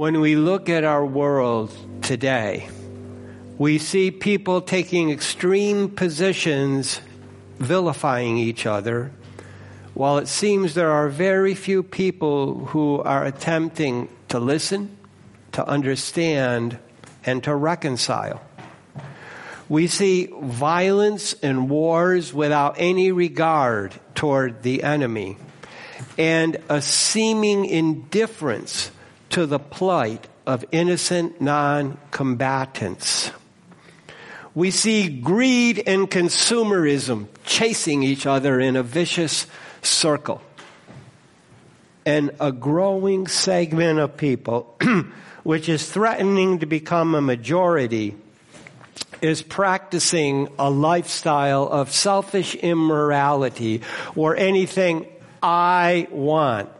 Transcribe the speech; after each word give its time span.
When 0.00 0.22
we 0.22 0.34
look 0.34 0.70
at 0.70 0.82
our 0.82 1.04
world 1.04 1.76
today, 2.00 2.70
we 3.58 3.76
see 3.76 4.10
people 4.10 4.62
taking 4.62 5.10
extreme 5.10 5.90
positions, 5.90 7.02
vilifying 7.58 8.38
each 8.38 8.64
other, 8.64 9.12
while 9.92 10.16
it 10.16 10.26
seems 10.26 10.72
there 10.72 10.90
are 10.90 11.10
very 11.10 11.54
few 11.54 11.82
people 11.82 12.64
who 12.68 13.02
are 13.02 13.26
attempting 13.26 14.08
to 14.28 14.40
listen, 14.40 14.96
to 15.52 15.68
understand, 15.68 16.78
and 17.26 17.44
to 17.44 17.54
reconcile. 17.54 18.40
We 19.68 19.86
see 19.86 20.30
violence 20.32 21.34
and 21.42 21.68
wars 21.68 22.32
without 22.32 22.76
any 22.78 23.12
regard 23.12 23.92
toward 24.14 24.62
the 24.62 24.82
enemy 24.82 25.36
and 26.16 26.56
a 26.70 26.80
seeming 26.80 27.66
indifference 27.66 28.92
to 29.30 29.46
the 29.46 29.58
plight 29.58 30.28
of 30.46 30.64
innocent 30.72 31.40
non 31.40 31.98
combatants. 32.10 33.30
We 34.54 34.70
see 34.70 35.08
greed 35.08 35.82
and 35.86 36.10
consumerism 36.10 37.28
chasing 37.44 38.02
each 38.02 38.26
other 38.26 38.58
in 38.58 38.76
a 38.76 38.82
vicious 38.82 39.46
circle. 39.80 40.42
And 42.04 42.32
a 42.40 42.50
growing 42.50 43.28
segment 43.28 44.00
of 44.00 44.16
people, 44.16 44.76
which 45.44 45.68
is 45.68 45.88
threatening 45.88 46.58
to 46.58 46.66
become 46.66 47.14
a 47.14 47.20
majority, 47.20 48.16
is 49.20 49.42
practicing 49.42 50.48
a 50.58 50.70
lifestyle 50.70 51.68
of 51.68 51.92
selfish 51.92 52.54
immorality 52.56 53.82
where 54.14 54.36
anything 54.36 55.06
I 55.42 56.08
want 56.10 56.70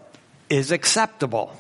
is 0.49 0.73
acceptable. 0.73 1.55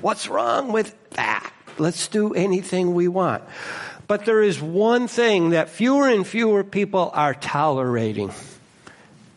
What's 0.00 0.28
wrong 0.28 0.72
with 0.72 0.94
that? 1.10 1.52
Let's 1.78 2.08
do 2.08 2.34
anything 2.34 2.94
we 2.94 3.08
want. 3.08 3.42
But 4.06 4.26
there 4.26 4.42
is 4.42 4.60
one 4.60 5.08
thing 5.08 5.50
that 5.50 5.70
fewer 5.70 6.08
and 6.08 6.26
fewer 6.26 6.62
people 6.62 7.10
are 7.14 7.34
tolerating 7.34 8.32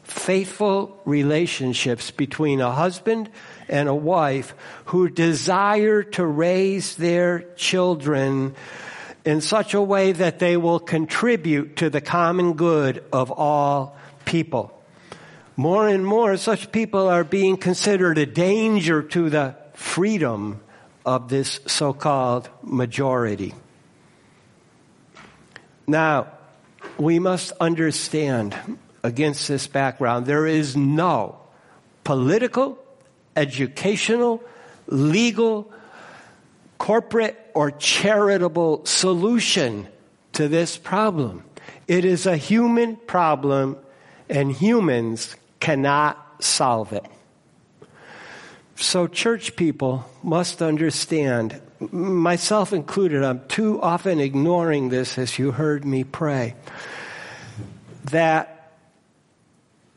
faithful 0.07 0.99
relationships 1.05 2.11
between 2.11 2.59
a 2.59 2.71
husband 2.71 3.29
and 3.69 3.87
a 3.87 3.95
wife 3.95 4.55
who 4.85 5.09
desire 5.09 6.01
to 6.01 6.25
raise 6.25 6.95
their 6.95 7.41
children 7.55 8.55
in 9.25 9.41
such 9.41 9.73
a 9.73 9.81
way 9.81 10.11
that 10.13 10.39
they 10.39 10.57
will 10.57 10.79
contribute 10.79 11.77
to 11.77 11.89
the 11.89 12.01
common 12.01 12.53
good 12.53 13.03
of 13.11 13.31
all 13.31 13.95
people. 14.25 14.73
More 15.55 15.87
and 15.87 16.05
more, 16.05 16.37
such 16.37 16.71
people 16.71 17.07
are 17.07 17.23
being 17.23 17.57
considered 17.57 18.17
a 18.17 18.25
danger 18.25 19.03
to 19.03 19.29
the 19.29 19.55
freedom 19.77 20.59
of 21.05 21.29
this 21.29 21.59
so 21.67 21.93
called 21.93 22.49
majority. 22.63 23.53
Now, 25.85 26.31
we 26.97 27.19
must 27.19 27.51
understand 27.61 28.55
against 29.03 29.47
this 29.47 29.67
background, 29.67 30.25
there 30.25 30.47
is 30.47 30.75
no 30.75 31.37
political, 32.03 32.79
educational, 33.35 34.43
legal, 34.87 35.71
corporate, 36.79 37.37
or 37.53 37.69
charitable 37.69 38.83
solution 38.85 39.87
to 40.33 40.47
this 40.47 40.75
problem. 40.75 41.43
It 41.87 42.03
is 42.03 42.25
a 42.25 42.35
human 42.35 42.95
problem, 42.95 43.77
and 44.27 44.51
humans 44.51 45.35
cannot 45.59 46.43
solve 46.43 46.93
it. 46.93 47.05
So, 48.79 49.07
church 49.07 49.55
people 49.55 50.05
must 50.21 50.61
understand, 50.61 51.59
myself 51.79 52.73
included, 52.73 53.23
I'm 53.23 53.43
too 53.47 53.81
often 53.81 54.19
ignoring 54.19 54.89
this 54.89 55.17
as 55.17 55.39
you 55.39 55.51
heard 55.51 55.83
me 55.83 56.03
pray, 56.03 56.53
that 58.11 58.73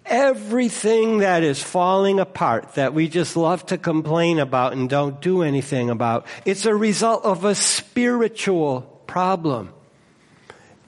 everything 0.07 1.19
that 1.19 1.43
is 1.43 1.63
falling 1.63 2.19
apart 2.19 2.77
that 2.77 2.95
we 2.95 3.07
just 3.07 3.37
love 3.37 3.67
to 3.67 3.77
complain 3.77 4.39
about 4.39 4.73
and 4.73 4.89
don't 4.89 5.21
do 5.21 5.43
anything 5.43 5.91
about, 5.91 6.27
it's 6.47 6.65
a 6.65 6.75
result 6.75 7.23
of 7.23 7.45
a 7.45 7.55
spiritual 7.55 8.81
problem. 9.07 9.75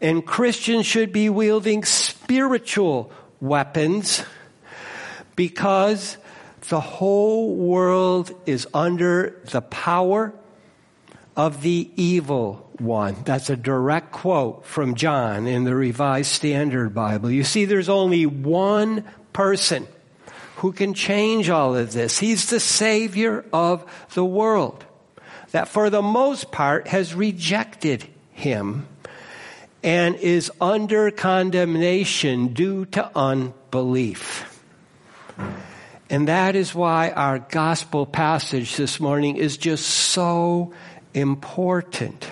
And 0.00 0.24
Christians 0.24 0.86
should 0.86 1.12
be 1.12 1.28
wielding 1.28 1.84
spiritual 1.84 3.12
weapons 3.38 4.24
because 5.36 6.16
the 6.68 6.80
whole 6.80 7.54
world 7.54 8.32
is 8.46 8.66
under 8.72 9.40
the 9.50 9.60
power 9.60 10.32
of 11.36 11.62
the 11.62 11.90
evil 11.96 12.70
one. 12.78 13.16
That's 13.24 13.50
a 13.50 13.56
direct 13.56 14.12
quote 14.12 14.66
from 14.66 14.94
John 14.94 15.46
in 15.46 15.64
the 15.64 15.74
Revised 15.74 16.30
Standard 16.30 16.94
Bible. 16.94 17.30
You 17.30 17.44
see, 17.44 17.64
there's 17.64 17.88
only 17.88 18.26
one 18.26 19.04
person 19.32 19.86
who 20.56 20.72
can 20.72 20.94
change 20.94 21.50
all 21.50 21.76
of 21.76 21.92
this. 21.92 22.18
He's 22.18 22.50
the 22.50 22.60
Savior 22.60 23.44
of 23.52 23.84
the 24.14 24.24
world 24.24 24.84
that 25.50 25.68
for 25.68 25.90
the 25.90 26.02
most 26.02 26.52
part 26.52 26.88
has 26.88 27.14
rejected 27.14 28.06
him 28.32 28.86
and 29.82 30.14
is 30.16 30.50
under 30.60 31.10
condemnation 31.10 32.48
due 32.48 32.84
to 32.86 33.10
unbelief. 33.16 34.48
And 36.12 36.28
that 36.28 36.54
is 36.56 36.74
why 36.74 37.08
our 37.08 37.38
gospel 37.38 38.04
passage 38.04 38.76
this 38.76 39.00
morning 39.00 39.38
is 39.38 39.56
just 39.56 39.86
so 39.86 40.74
important. 41.14 42.22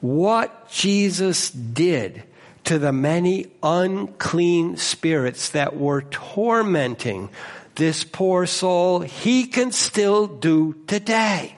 What 0.00 0.70
Jesus 0.70 1.50
did 1.50 2.22
to 2.62 2.78
the 2.78 2.92
many 2.92 3.48
unclean 3.60 4.76
spirits 4.76 5.48
that 5.48 5.76
were 5.76 6.02
tormenting 6.02 7.28
this 7.74 8.04
poor 8.04 8.46
soul, 8.46 9.00
he 9.00 9.48
can 9.48 9.72
still 9.72 10.28
do 10.28 10.76
today. 10.86 11.56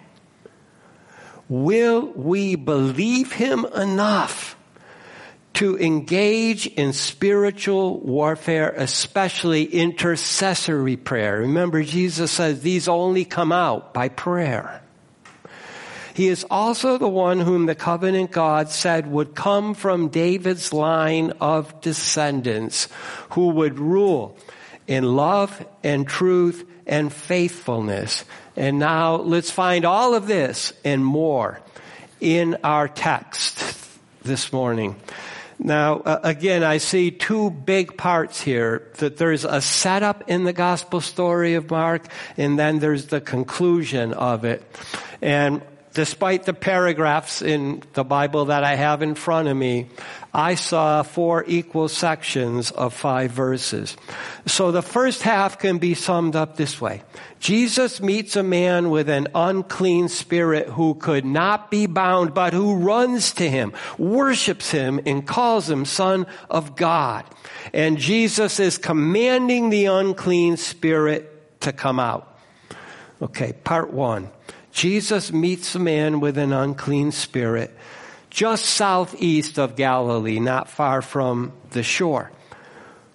Will 1.46 2.06
we 2.06 2.54
believe 2.54 3.32
him 3.32 3.66
enough 3.76 4.56
to 5.58 5.76
engage 5.76 6.68
in 6.68 6.92
spiritual 6.92 7.98
warfare, 7.98 8.72
especially 8.76 9.64
intercessory 9.64 10.96
prayer? 10.96 11.40
Remember, 11.40 11.82
Jesus 11.82 12.30
says 12.30 12.60
these 12.60 12.86
only 12.86 13.24
come 13.24 13.50
out 13.50 13.92
by 13.92 14.08
prayer. 14.08 14.80
He 16.14 16.28
is 16.28 16.46
also 16.48 16.96
the 16.96 17.08
one 17.08 17.40
whom 17.40 17.66
the 17.66 17.74
covenant 17.74 18.30
God 18.30 18.68
said 18.68 19.10
would 19.10 19.34
come 19.34 19.74
from 19.74 20.10
David's 20.10 20.72
line 20.72 21.32
of 21.40 21.80
descendants 21.80 22.86
who 23.30 23.48
would 23.48 23.80
rule 23.80 24.36
in 24.86 25.16
love 25.16 25.66
and 25.82 26.06
truth 26.06 26.64
and 26.86 27.12
faithfulness. 27.12 28.24
And 28.54 28.78
now 28.78 29.16
let's 29.16 29.50
find 29.50 29.84
all 29.84 30.14
of 30.14 30.28
this 30.28 30.72
and 30.84 31.04
more 31.04 31.60
in 32.20 32.58
our 32.62 32.86
text 32.86 33.58
this 34.22 34.52
morning. 34.52 34.94
Now, 35.58 35.96
uh, 36.00 36.20
again, 36.22 36.62
I 36.62 36.78
see 36.78 37.10
two 37.10 37.50
big 37.50 37.96
parts 37.96 38.40
here. 38.40 38.90
That 38.98 39.16
there's 39.16 39.44
a 39.44 39.60
setup 39.60 40.30
in 40.30 40.44
the 40.44 40.52
gospel 40.52 41.00
story 41.00 41.54
of 41.54 41.70
Mark, 41.70 42.06
and 42.36 42.58
then 42.58 42.78
there's 42.78 43.06
the 43.06 43.20
conclusion 43.20 44.12
of 44.12 44.44
it. 44.44 44.62
And 45.20 45.62
despite 45.98 46.44
the 46.44 46.54
paragraphs 46.54 47.42
in 47.42 47.82
the 47.94 48.04
Bible 48.04 48.44
that 48.44 48.62
I 48.62 48.76
have 48.76 49.02
in 49.02 49.16
front 49.16 49.48
of 49.48 49.56
me, 49.56 49.88
I 50.32 50.54
saw 50.54 51.02
four 51.02 51.42
equal 51.48 51.88
sections 51.88 52.70
of 52.70 52.94
five 52.94 53.32
verses. 53.32 53.96
So 54.46 54.70
the 54.70 54.80
first 54.80 55.22
half 55.22 55.58
can 55.58 55.78
be 55.78 55.94
summed 55.94 56.36
up 56.36 56.56
this 56.56 56.80
way. 56.80 57.02
Jesus 57.40 58.00
meets 58.00 58.36
a 58.36 58.44
man 58.44 58.90
with 58.90 59.08
an 59.08 59.26
unclean 59.34 60.08
spirit 60.08 60.68
who 60.68 60.94
could 60.94 61.24
not 61.24 61.68
be 61.68 61.86
bound, 61.86 62.32
but 62.32 62.52
who 62.52 62.76
runs 62.76 63.32
to 63.32 63.50
him, 63.50 63.72
worships 63.98 64.70
him, 64.70 65.00
and 65.04 65.26
calls 65.26 65.68
him 65.68 65.84
son 65.84 66.28
of 66.48 66.76
God. 66.76 67.24
And 67.72 67.98
Jesus 67.98 68.60
is 68.60 68.78
commanding 68.78 69.70
the 69.70 69.86
unclean 69.86 70.58
spirit 70.58 71.60
to 71.62 71.72
come 71.72 71.98
out. 71.98 72.38
Okay, 73.20 73.52
part 73.64 73.92
one. 73.92 74.30
Jesus 74.78 75.32
meets 75.32 75.74
a 75.74 75.80
man 75.80 76.20
with 76.20 76.38
an 76.38 76.52
unclean 76.52 77.10
spirit 77.10 77.76
just 78.30 78.64
southeast 78.64 79.58
of 79.58 79.74
Galilee, 79.74 80.38
not 80.38 80.70
far 80.70 81.02
from 81.02 81.52
the 81.70 81.82
shore, 81.82 82.30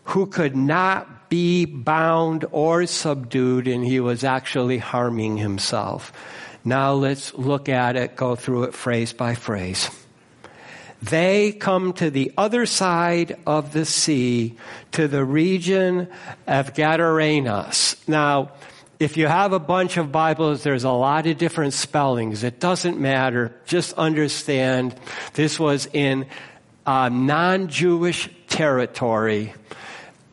who 0.04 0.26
could 0.26 0.58
not 0.58 1.30
be 1.30 1.64
bound 1.64 2.44
or 2.52 2.86
subdued, 2.86 3.70
and 3.70 3.86
he 3.86 4.02
was 4.02 4.26
actually 4.26 4.78
harming 4.78 5.38
himself. 5.38 6.12
Now 6.66 6.96
let's 6.96 7.34
look 7.34 7.70
at 7.70 7.96
it, 7.96 8.18
go 8.18 8.36
through 8.36 8.64
it 8.64 8.74
phrase 8.74 9.14
by 9.14 9.34
phrase. 9.34 9.90
They 11.02 11.54
come 11.54 11.94
to 11.94 12.10
the 12.10 12.34
other 12.38 12.66
side 12.66 13.38
of 13.48 13.72
the 13.72 13.86
sea, 13.86 14.58
to 14.92 15.08
the 15.08 15.24
region 15.24 16.10
of 16.46 16.74
Gadarenes. 16.74 17.96
Now, 18.06 18.52
if 19.04 19.18
you 19.18 19.28
have 19.28 19.52
a 19.52 19.60
bunch 19.60 19.98
of 19.98 20.14
Bibles, 20.14 20.64
there's 20.64 20.86
a 20.86 20.92
lot 20.92 21.28
of 21.28 21.38
different 21.38 21.74
spellings. 21.74 22.44
It 22.44 22.62
doesn't 22.62 22.98
matter. 22.98 23.54
Just 23.66 23.94
understand 23.94 24.96
this 25.34 25.60
was 25.60 25.88
in 25.92 26.26
uh, 26.86 27.10
non-Jewish 27.10 28.30
territory 28.48 29.54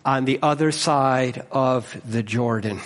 on 0.05 0.25
the 0.25 0.39
other 0.43 0.71
side 0.71 1.45
of 1.51 2.01
the 2.09 2.23
Jordan. 2.23 2.81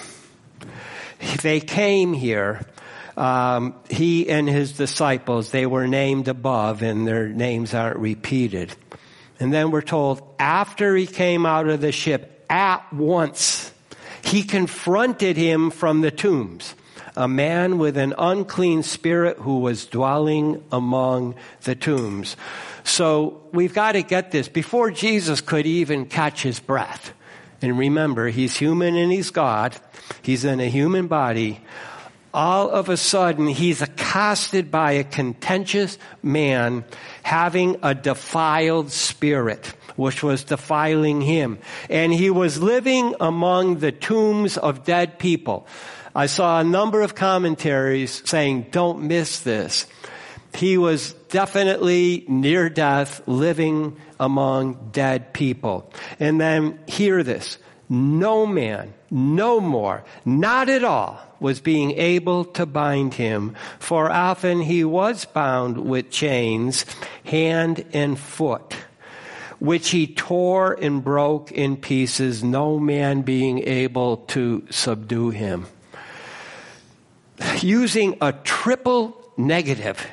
They 1.43 1.61
came 1.61 2.15
here. 2.15 2.65
Um, 3.17 3.75
he 3.91 4.31
and 4.31 4.49
his 4.49 4.73
disciples, 4.73 5.51
they 5.51 5.67
were 5.67 5.87
named 5.87 6.29
above 6.29 6.83
and 6.83 7.07
their 7.07 7.29
names 7.29 7.75
aren't 7.75 7.99
repeated. 7.99 8.75
And 9.39 9.53
then 9.53 9.71
we're 9.71 9.83
told 9.83 10.23
after 10.39 10.97
he 10.97 11.07
came 11.07 11.45
out 11.45 11.69
of 11.69 11.83
the 11.83 11.93
ship, 11.93 12.47
at 12.49 12.91
once, 12.93 13.71
he 14.25 14.43
confronted 14.43 15.37
him 15.37 15.71
from 15.71 16.01
the 16.01 16.11
tombs, 16.11 16.75
a 17.17 17.29
man 17.29 17.79
with 17.79 17.97
an 17.97 18.15
unclean 18.19 18.83
spirit 18.83 19.39
who 19.39 19.61
was 19.61 19.87
dwelling 19.87 20.65
among 20.73 21.35
the 21.63 21.75
tombs. 21.75 22.37
So 22.83 23.43
we've 23.53 23.75
got 23.75 23.93
to 23.93 24.03
get 24.03 24.31
this 24.31 24.49
before 24.49 24.91
Jesus 24.91 25.41
could 25.41 25.67
even 25.67 26.07
catch 26.07 26.43
his 26.43 26.59
breath. 26.59 27.13
And 27.63 27.79
remember, 27.79 28.29
he's 28.29 28.57
human 28.57 28.97
and 28.97 29.13
he's 29.13 29.31
God. 29.31 29.77
He's 30.23 30.45
in 30.45 30.61
a 30.61 30.69
human 30.69 31.07
body. 31.07 31.61
All 32.35 32.69
of 32.69 32.89
a 32.89 32.97
sudden, 32.97 33.47
he's 33.47 33.81
accosted 33.81 34.69
by 34.71 34.93
a 34.93 35.05
contentious 35.05 35.99
man 36.21 36.85
having 37.23 37.77
a 37.81 37.95
defiled 37.95 38.91
spirit, 38.91 39.67
which 39.95 40.25
was 40.25 40.43
defiling 40.43 41.21
him. 41.21 41.59
And 41.89 42.13
he 42.13 42.31
was 42.31 42.61
living 42.61 43.15
among 43.21 43.79
the 43.79 43.93
tombs 43.93 44.59
of 44.59 44.85
dead 44.85 45.21
people. 45.21 45.69
I 46.13 46.27
saw 46.27 46.59
a 46.59 46.65
number 46.65 47.03
of 47.03 47.15
commentaries 47.15 48.23
saying, 48.29 48.67
don't 48.73 49.05
miss 49.05 49.41
this. 49.41 49.87
He 50.57 50.77
was 50.77 51.13
definitely 51.31 52.25
near 52.29 52.69
death, 52.69 53.23
living 53.27 53.97
among 54.19 54.91
dead 54.91 55.33
people. 55.33 55.93
And 56.19 56.41
then 56.41 56.81
hear 56.89 57.23
this. 57.23 57.59
No 57.89 58.47
man, 58.47 58.95
no 59.11 59.61
more, 59.61 60.05
not 60.25 60.69
at 60.69 60.85
all, 60.85 61.21
was 61.39 61.61
being 61.61 61.93
able 61.93 62.45
to 62.47 62.65
bind 62.65 63.15
him, 63.15 63.55
for 63.79 64.11
often 64.11 64.63
he 64.63 64.85
was 64.85 65.25
bound 65.27 65.79
with 65.79 66.11
chains, 66.11 66.87
hand 67.25 67.85
and 67.93 68.19
foot, 68.19 68.75
which 69.59 69.91
he 69.91 70.07
tore 70.07 70.73
and 70.73 71.05
broke 71.05 71.53
in 71.53 71.77
pieces, 71.77 72.43
no 72.43 72.79
man 72.79 73.23
being 73.23 73.59
able 73.61 74.19
to 74.19 74.67
subdue 74.71 75.31
him. 75.31 75.67
Using 77.61 78.17
a 78.21 78.33
triple 78.33 79.21
negative, 79.37 80.07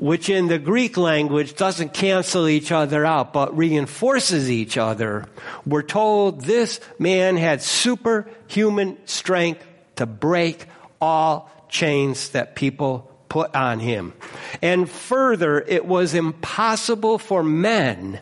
which 0.00 0.30
in 0.30 0.48
the 0.48 0.58
Greek 0.58 0.96
language 0.96 1.54
doesn't 1.56 1.92
cancel 1.92 2.48
each 2.48 2.72
other 2.72 3.04
out, 3.04 3.34
but 3.34 3.54
reinforces 3.54 4.50
each 4.50 4.78
other. 4.78 5.26
We're 5.66 5.82
told 5.82 6.40
this 6.40 6.80
man 6.98 7.36
had 7.36 7.60
superhuman 7.60 8.96
strength 9.04 9.62
to 9.96 10.06
break 10.06 10.64
all 11.02 11.50
chains 11.68 12.30
that 12.30 12.56
people 12.56 13.14
put 13.28 13.54
on 13.54 13.78
him. 13.78 14.14
And 14.62 14.88
further, 14.88 15.60
it 15.60 15.84
was 15.84 16.14
impossible 16.14 17.18
for 17.18 17.42
men 17.42 18.20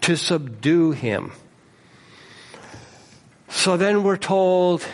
to 0.00 0.16
subdue 0.16 0.90
him. 0.90 1.30
So 3.50 3.76
then 3.76 4.02
we're 4.02 4.16
told, 4.16 4.84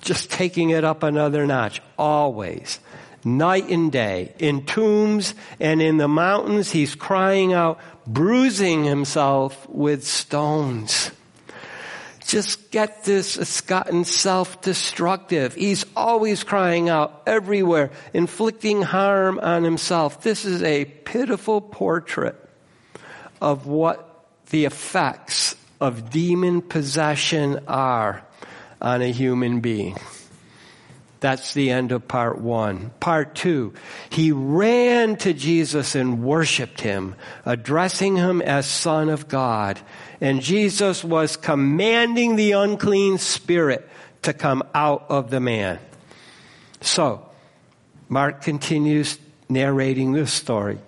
just 0.00 0.32
taking 0.32 0.70
it 0.70 0.82
up 0.82 1.04
another 1.04 1.46
notch, 1.46 1.80
always 1.96 2.80
night 3.24 3.68
and 3.68 3.90
day. 3.90 4.34
In 4.38 4.64
tombs 4.66 5.34
and 5.58 5.80
in 5.80 5.96
the 5.96 6.08
mountains, 6.08 6.70
he's 6.70 6.94
crying 6.94 7.52
out, 7.52 7.80
bruising 8.06 8.84
himself 8.84 9.68
with 9.68 10.06
stones. 10.06 11.10
Just 12.26 12.70
get 12.70 13.04
this, 13.04 13.36
it's 13.36 13.60
gotten 13.60 14.04
self-destructive. 14.04 15.54
He's 15.54 15.84
always 15.94 16.42
crying 16.42 16.88
out 16.88 17.22
everywhere, 17.26 17.90
inflicting 18.14 18.80
harm 18.80 19.38
on 19.38 19.62
himself. 19.62 20.22
This 20.22 20.44
is 20.46 20.62
a 20.62 20.86
pitiful 20.86 21.60
portrait 21.60 22.36
of 23.42 23.66
what 23.66 24.26
the 24.50 24.64
effects 24.64 25.54
of 25.80 26.10
demon 26.10 26.62
possession 26.62 27.60
are 27.68 28.24
on 28.80 29.02
a 29.02 29.12
human 29.12 29.60
being. 29.60 29.96
That's 31.20 31.54
the 31.54 31.70
end 31.70 31.92
of 31.92 32.06
part 32.06 32.40
one. 32.40 32.90
Part 33.00 33.34
two, 33.34 33.72
he 34.10 34.30
ran 34.32 35.16
to 35.16 35.32
Jesus 35.32 35.94
and 35.94 36.22
worshiped 36.22 36.80
him, 36.80 37.14
addressing 37.46 38.16
him 38.16 38.42
as 38.42 38.66
son 38.66 39.08
of 39.08 39.28
God. 39.28 39.80
And 40.20 40.42
Jesus 40.42 41.02
was 41.02 41.36
commanding 41.36 42.36
the 42.36 42.52
unclean 42.52 43.18
spirit 43.18 43.88
to 44.22 44.32
come 44.32 44.62
out 44.74 45.06
of 45.08 45.30
the 45.30 45.40
man. 45.40 45.78
So, 46.80 47.26
Mark 48.08 48.42
continues 48.42 49.18
narrating 49.48 50.12
this 50.12 50.32
story. 50.32 50.78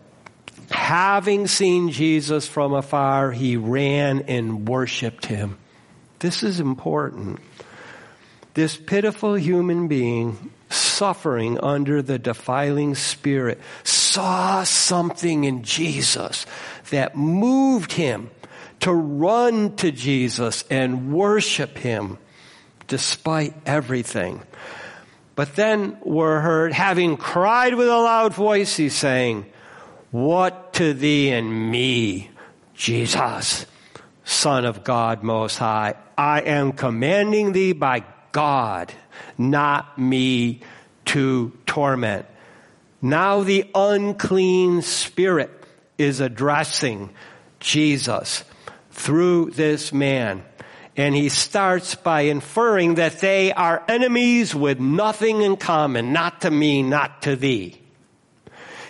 Having 0.71 1.47
seen 1.47 1.91
Jesus 1.91 2.47
from 2.47 2.75
afar, 2.75 3.31
he 3.31 3.57
ran 3.57 4.23
and 4.23 4.69
worshiped 4.69 5.27
him. 5.27 5.59
This 6.19 6.43
is 6.43 6.61
important. 6.61 7.41
This 8.57 8.79
pitiful 8.79 9.35
human 9.35 9.87
being 9.87 10.51
suffering 10.71 11.61
under 11.61 12.01
the 12.01 12.19
defiling 12.19 12.95
spirit 12.95 13.61
saw 13.85 14.65
something 14.65 15.45
in 15.45 15.63
Jesus 15.63 16.47
that 16.89 17.15
moved 17.15 17.93
him 17.93 18.31
to 18.81 18.95
run 18.95 19.77
to 19.77 19.93
Jesus 19.93 20.65
and 20.71 21.13
worship 21.13 21.77
him 21.77 22.17
despite 22.87 23.53
everything. 23.67 24.41
But 25.35 25.55
then 25.55 25.99
we're 26.03 26.41
heard 26.41 26.73
having 26.73 27.19
cried 27.19 27.75
with 27.75 27.89
a 27.89 27.99
loud 27.99 28.33
voice, 28.33 28.75
he's 28.75 28.95
saying, 28.95 29.45
what 30.13 30.73
to 30.73 30.95
thee 30.95 31.29
and 31.29 31.71
me, 31.71 32.31
Jesus, 32.73 33.67
son 34.25 34.65
of 34.65 34.83
God 34.83 35.23
most 35.23 35.59
high? 35.59 35.97
I 36.17 36.41
am 36.41 36.73
commanding 36.73 37.53
thee 37.53 37.75
by 37.75 38.05
God, 38.37 38.93
not 39.39 39.99
me 39.99 40.61
to 41.07 41.57
torment. 41.65 42.27
Now 43.01 43.45
the 43.45 43.65
unclean 43.75 44.83
spirit 44.83 45.51
is 45.97 46.21
addressing 46.21 47.09
Jesus 47.61 48.45
through 48.91 49.53
this 49.53 49.91
man. 49.91 50.45
And 50.99 51.15
he 51.15 51.31
starts 51.31 51.95
by 51.95 52.23
inferring 52.29 52.97
that 52.97 53.21
they 53.21 53.55
are 53.55 53.83
enemies 53.89 54.55
with 54.55 54.81
nothing 54.81 55.41
in 55.41 55.57
common, 55.57 56.13
not 56.13 56.43
to 56.43 56.51
me, 56.51 56.83
not 56.83 57.23
to 57.23 57.37
thee. 57.37 57.81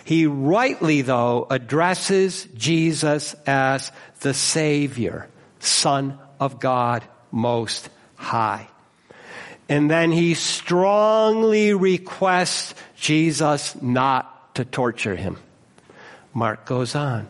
He 0.03 0.27
rightly, 0.27 1.03
though, 1.03 1.47
addresses 1.49 2.49
Jesus 2.53 3.33
as 3.45 3.93
the 4.19 4.33
Savior, 4.33 5.29
Son 5.61 6.19
of 6.37 6.59
God 6.59 7.05
Most 7.31 7.89
High. 8.17 8.67
And 9.69 9.91
then 9.91 10.11
he 10.11 10.33
strongly 10.33 11.73
requests 11.73 12.73
Jesus 12.95 13.79
not 13.81 14.55
to 14.55 14.65
torture 14.65 15.15
him. 15.15 15.37
Mark 16.33 16.65
goes 16.65 16.95
on. 16.95 17.27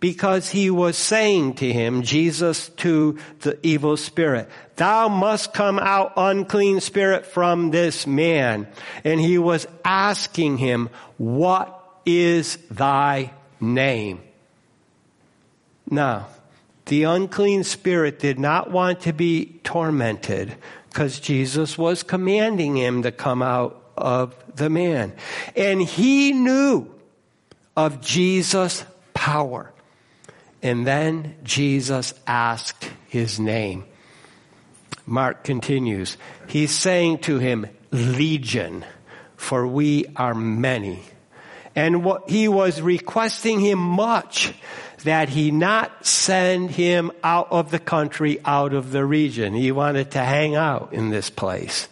Because 0.00 0.50
he 0.50 0.68
was 0.68 0.98
saying 0.98 1.54
to 1.54 1.72
him, 1.72 2.02
Jesus 2.02 2.68
to 2.70 3.18
the 3.40 3.58
evil 3.62 3.96
spirit, 3.96 4.50
thou 4.76 5.08
must 5.08 5.54
come 5.54 5.78
out 5.78 6.12
unclean 6.16 6.80
spirit 6.80 7.24
from 7.24 7.70
this 7.70 8.06
man. 8.06 8.66
And 9.02 9.20
he 9.20 9.38
was 9.38 9.66
asking 9.84 10.58
him, 10.58 10.90
what 11.16 11.80
is 12.04 12.58
thy 12.70 13.32
name? 13.60 14.20
Now, 15.88 16.26
the 16.86 17.04
unclean 17.04 17.64
spirit 17.64 18.18
did 18.18 18.38
not 18.38 18.70
want 18.70 19.00
to 19.02 19.12
be 19.12 19.58
tormented 19.64 20.54
because 20.94 21.18
Jesus 21.18 21.76
was 21.76 22.04
commanding 22.04 22.76
him 22.76 23.02
to 23.02 23.10
come 23.10 23.42
out 23.42 23.82
of 23.96 24.32
the 24.54 24.70
man. 24.70 25.12
And 25.56 25.82
he 25.82 26.30
knew 26.30 26.88
of 27.76 28.00
Jesus' 28.00 28.84
power. 29.12 29.72
And 30.62 30.86
then 30.86 31.34
Jesus 31.42 32.14
asked 32.28 32.88
his 33.08 33.40
name. 33.40 33.86
Mark 35.04 35.42
continues. 35.42 36.16
He's 36.46 36.70
saying 36.70 37.18
to 37.22 37.40
him, 37.40 37.66
Legion, 37.90 38.84
for 39.36 39.66
we 39.66 40.06
are 40.14 40.32
many. 40.32 41.02
And 41.74 42.04
what 42.04 42.30
he 42.30 42.46
was 42.46 42.80
requesting 42.80 43.58
him 43.58 43.80
much 43.80 44.54
that 45.04 45.28
he 45.28 45.50
not 45.50 46.06
send 46.06 46.70
him 46.70 47.12
out 47.22 47.48
of 47.50 47.70
the 47.70 47.78
country, 47.78 48.40
out 48.44 48.74
of 48.74 48.90
the 48.90 49.04
region. 49.04 49.54
He 49.54 49.70
wanted 49.70 50.10
to 50.12 50.18
hang 50.18 50.56
out 50.56 50.92
in 50.92 51.10
this 51.10 51.30
place. 51.30 51.88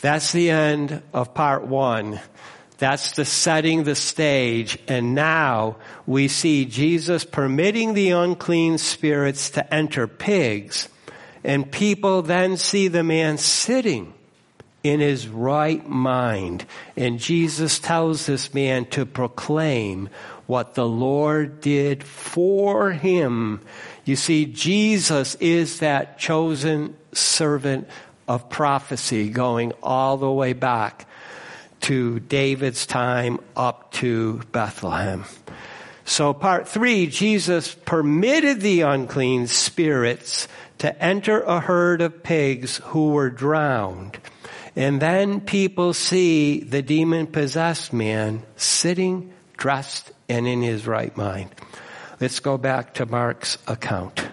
That's 0.00 0.32
the 0.32 0.50
end 0.50 1.02
of 1.12 1.34
part 1.34 1.66
one. 1.66 2.20
That's 2.78 3.12
the 3.12 3.24
setting 3.24 3.84
the 3.84 3.94
stage. 3.94 4.78
And 4.86 5.14
now 5.14 5.76
we 6.06 6.28
see 6.28 6.64
Jesus 6.64 7.24
permitting 7.24 7.94
the 7.94 8.10
unclean 8.10 8.78
spirits 8.78 9.50
to 9.50 9.74
enter 9.74 10.06
pigs. 10.06 10.88
And 11.42 11.70
people 11.70 12.22
then 12.22 12.56
see 12.56 12.88
the 12.88 13.02
man 13.02 13.38
sitting 13.38 14.14
in 14.84 15.00
his 15.00 15.26
right 15.26 15.86
mind. 15.88 16.64
And 16.96 17.18
Jesus 17.18 17.80
tells 17.80 18.26
this 18.26 18.54
man 18.54 18.86
to 18.86 19.04
proclaim 19.04 20.08
what 20.48 20.74
the 20.74 20.88
Lord 20.88 21.60
did 21.60 22.02
for 22.02 22.90
him. 22.90 23.60
You 24.06 24.16
see, 24.16 24.46
Jesus 24.46 25.34
is 25.36 25.80
that 25.80 26.18
chosen 26.18 26.96
servant 27.12 27.86
of 28.26 28.48
prophecy 28.48 29.28
going 29.28 29.72
all 29.82 30.16
the 30.16 30.30
way 30.30 30.54
back 30.54 31.06
to 31.82 32.18
David's 32.20 32.86
time 32.86 33.40
up 33.54 33.92
to 33.92 34.40
Bethlehem. 34.50 35.26
So 36.06 36.32
part 36.32 36.66
three, 36.66 37.08
Jesus 37.08 37.74
permitted 37.74 38.62
the 38.62 38.80
unclean 38.80 39.48
spirits 39.48 40.48
to 40.78 41.02
enter 41.02 41.42
a 41.42 41.60
herd 41.60 42.00
of 42.00 42.22
pigs 42.22 42.78
who 42.78 43.10
were 43.10 43.28
drowned. 43.28 44.18
And 44.74 45.02
then 45.02 45.42
people 45.42 45.92
see 45.92 46.60
the 46.60 46.80
demon 46.80 47.26
possessed 47.26 47.92
man 47.92 48.44
sitting, 48.56 49.34
dressed, 49.58 50.10
and 50.30 50.46
in 50.46 50.62
his 50.62 50.86
right 50.86 51.14
mind. 51.16 51.50
Let's 52.20 52.40
go 52.40 52.56
back 52.56 52.94
to 52.94 53.06
Mark's 53.06 53.58
account 53.66 54.28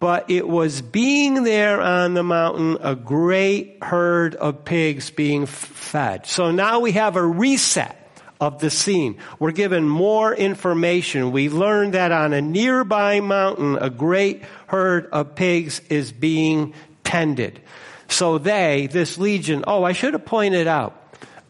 but 0.00 0.30
it 0.30 0.48
was 0.48 0.80
being 0.80 1.44
there 1.44 1.80
on 1.80 2.14
the 2.14 2.22
mountain 2.22 2.78
a 2.80 2.96
great 2.96 3.76
herd 3.82 4.34
of 4.34 4.64
pigs 4.64 5.10
being 5.10 5.44
fed. 5.44 6.26
So 6.26 6.50
now 6.50 6.80
we 6.80 6.92
have 6.92 7.16
a 7.16 7.24
reset 7.24 7.98
of 8.40 8.60
the 8.60 8.70
scene. 8.70 9.18
We're 9.38 9.52
given 9.52 9.86
more 9.86 10.34
information. 10.34 11.32
We 11.32 11.50
learn 11.50 11.90
that 11.90 12.12
on 12.12 12.32
a 12.32 12.40
nearby 12.40 13.20
mountain, 13.20 13.76
a 13.76 13.90
great 13.90 14.42
herd 14.66 15.06
of 15.12 15.34
pigs 15.34 15.82
is 15.90 16.10
being 16.10 16.72
tended. 17.04 17.60
So 18.08 18.38
they, 18.38 18.88
this 18.90 19.18
legion, 19.18 19.64
oh, 19.66 19.84
I 19.84 19.92
should 19.92 20.14
have 20.14 20.24
pointed 20.24 20.66
out, 20.66 20.96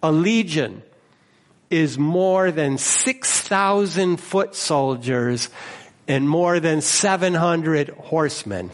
a 0.02 0.10
legion 0.10 0.82
is 1.70 1.96
more 1.98 2.50
than 2.50 2.76
6,000 2.76 4.16
foot 4.16 4.54
soldiers 4.54 5.48
and 6.08 6.28
more 6.28 6.58
than 6.60 6.80
700 6.80 7.90
horsemen. 7.90 8.70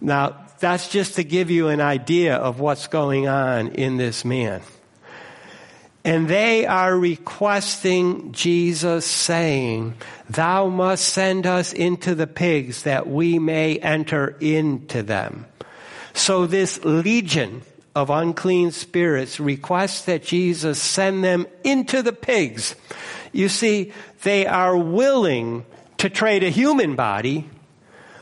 Now, 0.00 0.44
that's 0.58 0.88
just 0.88 1.16
to 1.16 1.24
give 1.24 1.50
you 1.50 1.68
an 1.68 1.80
idea 1.80 2.34
of 2.36 2.60
what's 2.60 2.88
going 2.88 3.28
on 3.28 3.68
in 3.68 3.96
this 3.96 4.24
man. 4.24 4.62
And 6.04 6.28
they 6.28 6.66
are 6.66 6.96
requesting 6.96 8.32
Jesus 8.32 9.04
saying, 9.04 9.94
thou 10.30 10.68
must 10.68 11.08
send 11.08 11.46
us 11.46 11.72
into 11.72 12.14
the 12.14 12.28
pigs 12.28 12.84
that 12.84 13.08
we 13.08 13.38
may 13.38 13.78
enter 13.78 14.36
into 14.40 15.02
them. 15.02 15.46
So 16.14 16.46
this 16.46 16.84
legion 16.84 17.62
of 17.96 18.10
unclean 18.10 18.72
spirits 18.72 19.40
requests 19.40 20.02
that 20.02 20.22
Jesus 20.22 20.80
send 20.80 21.24
them 21.24 21.46
into 21.64 22.02
the 22.02 22.12
pigs. 22.12 22.76
You 23.32 23.48
see, 23.48 23.94
they 24.22 24.46
are 24.46 24.76
willing 24.76 25.64
to 25.96 26.10
trade 26.10 26.44
a 26.44 26.50
human 26.50 26.94
body 26.94 27.48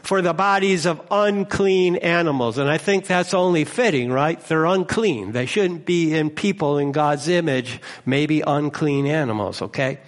for 0.03 0.23
the 0.23 0.33
bodies 0.33 0.87
of 0.87 1.05
unclean 1.11 1.97
animals. 1.97 2.57
And 2.57 2.71
I 2.71 2.79
think 2.79 3.07
that's 3.07 3.35
only 3.35 3.65
fitting, 3.65 4.13
right? 4.13 4.41
They're 4.41 4.65
unclean. 4.65 5.33
They 5.33 5.47
shouldn't 5.47 5.87
be 5.87 6.15
in 6.15 6.31
people 6.31 6.79
in 6.79 6.93
God's 6.93 7.27
image, 7.27 7.81
maybe 8.07 8.43
unclean 8.47 9.07
animals, 9.07 9.61
okay? 9.61 9.99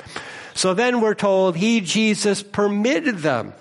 So 0.55 0.75
then 0.75 1.01
we're 1.01 1.15
told 1.15 1.57
he, 1.57 1.81
Jesus, 1.81 2.41
permitted 2.41 3.19
them. 3.19 3.53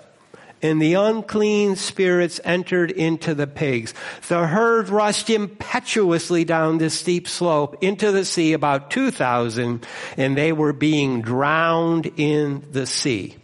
And 0.62 0.80
the 0.80 0.94
unclean 0.94 1.76
spirits 1.76 2.40
entered 2.42 2.90
into 2.90 3.34
the 3.34 3.46
pigs. 3.46 3.92
The 4.28 4.46
herd 4.46 4.88
rushed 4.88 5.28
impetuously 5.28 6.44
down 6.44 6.78
this 6.78 6.98
steep 6.98 7.28
slope 7.28 7.82
into 7.82 8.10
the 8.10 8.24
sea, 8.24 8.52
about 8.54 8.90
2,000, 8.90 9.86
and 10.16 10.36
they 10.36 10.52
were 10.52 10.72
being 10.72 11.20
drowned 11.20 12.10
in 12.16 12.64
the 12.72 12.86
sea. 12.86 13.36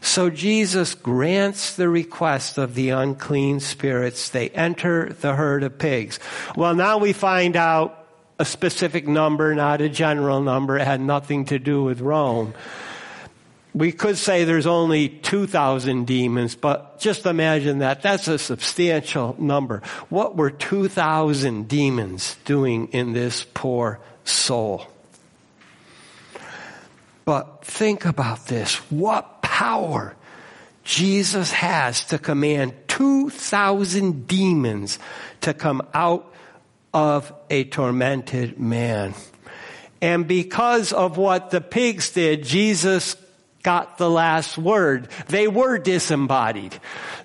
So 0.00 0.28
Jesus 0.28 0.94
grants 0.94 1.76
the 1.76 1.88
request 1.88 2.58
of 2.58 2.74
the 2.74 2.90
unclean 2.90 3.60
spirits. 3.60 4.28
They 4.28 4.50
enter 4.50 5.16
the 5.20 5.34
herd 5.34 5.62
of 5.62 5.78
pigs. 5.78 6.18
Well, 6.56 6.74
now 6.74 6.98
we 6.98 7.14
find 7.14 7.56
out 7.56 8.06
a 8.38 8.44
specific 8.44 9.08
number, 9.08 9.54
not 9.54 9.80
a 9.80 9.88
general 9.88 10.42
number. 10.42 10.76
It 10.76 10.84
had 10.84 11.00
nothing 11.00 11.46
to 11.46 11.58
do 11.58 11.82
with 11.84 12.00
Rome. 12.00 12.52
We 13.74 13.90
could 13.90 14.16
say 14.16 14.44
there's 14.44 14.66
only 14.66 15.08
2,000 15.08 16.06
demons, 16.06 16.54
but 16.54 17.00
just 17.00 17.26
imagine 17.26 17.78
that. 17.78 18.02
That's 18.02 18.28
a 18.28 18.38
substantial 18.38 19.34
number. 19.38 19.82
What 20.10 20.36
were 20.36 20.50
2,000 20.50 21.66
demons 21.66 22.36
doing 22.44 22.88
in 22.92 23.12
this 23.12 23.44
poor 23.52 23.98
soul? 24.24 24.86
But 27.24 27.64
think 27.64 28.04
about 28.04 28.46
this. 28.46 28.76
What 28.90 29.42
power 29.42 30.14
Jesus 30.84 31.50
has 31.50 32.04
to 32.06 32.18
command 32.18 32.74
2,000 32.88 34.28
demons 34.28 34.98
to 35.40 35.54
come 35.54 35.82
out 35.94 36.32
of 36.92 37.32
a 37.50 37.64
tormented 37.64 38.60
man. 38.60 39.14
And 40.00 40.28
because 40.28 40.92
of 40.92 41.16
what 41.16 41.50
the 41.50 41.62
pigs 41.62 42.10
did, 42.10 42.44
Jesus 42.44 43.16
got 43.64 43.98
the 43.98 44.10
last 44.10 44.56
word. 44.56 45.08
They 45.26 45.48
were 45.48 45.78
disembodied. 45.78 46.78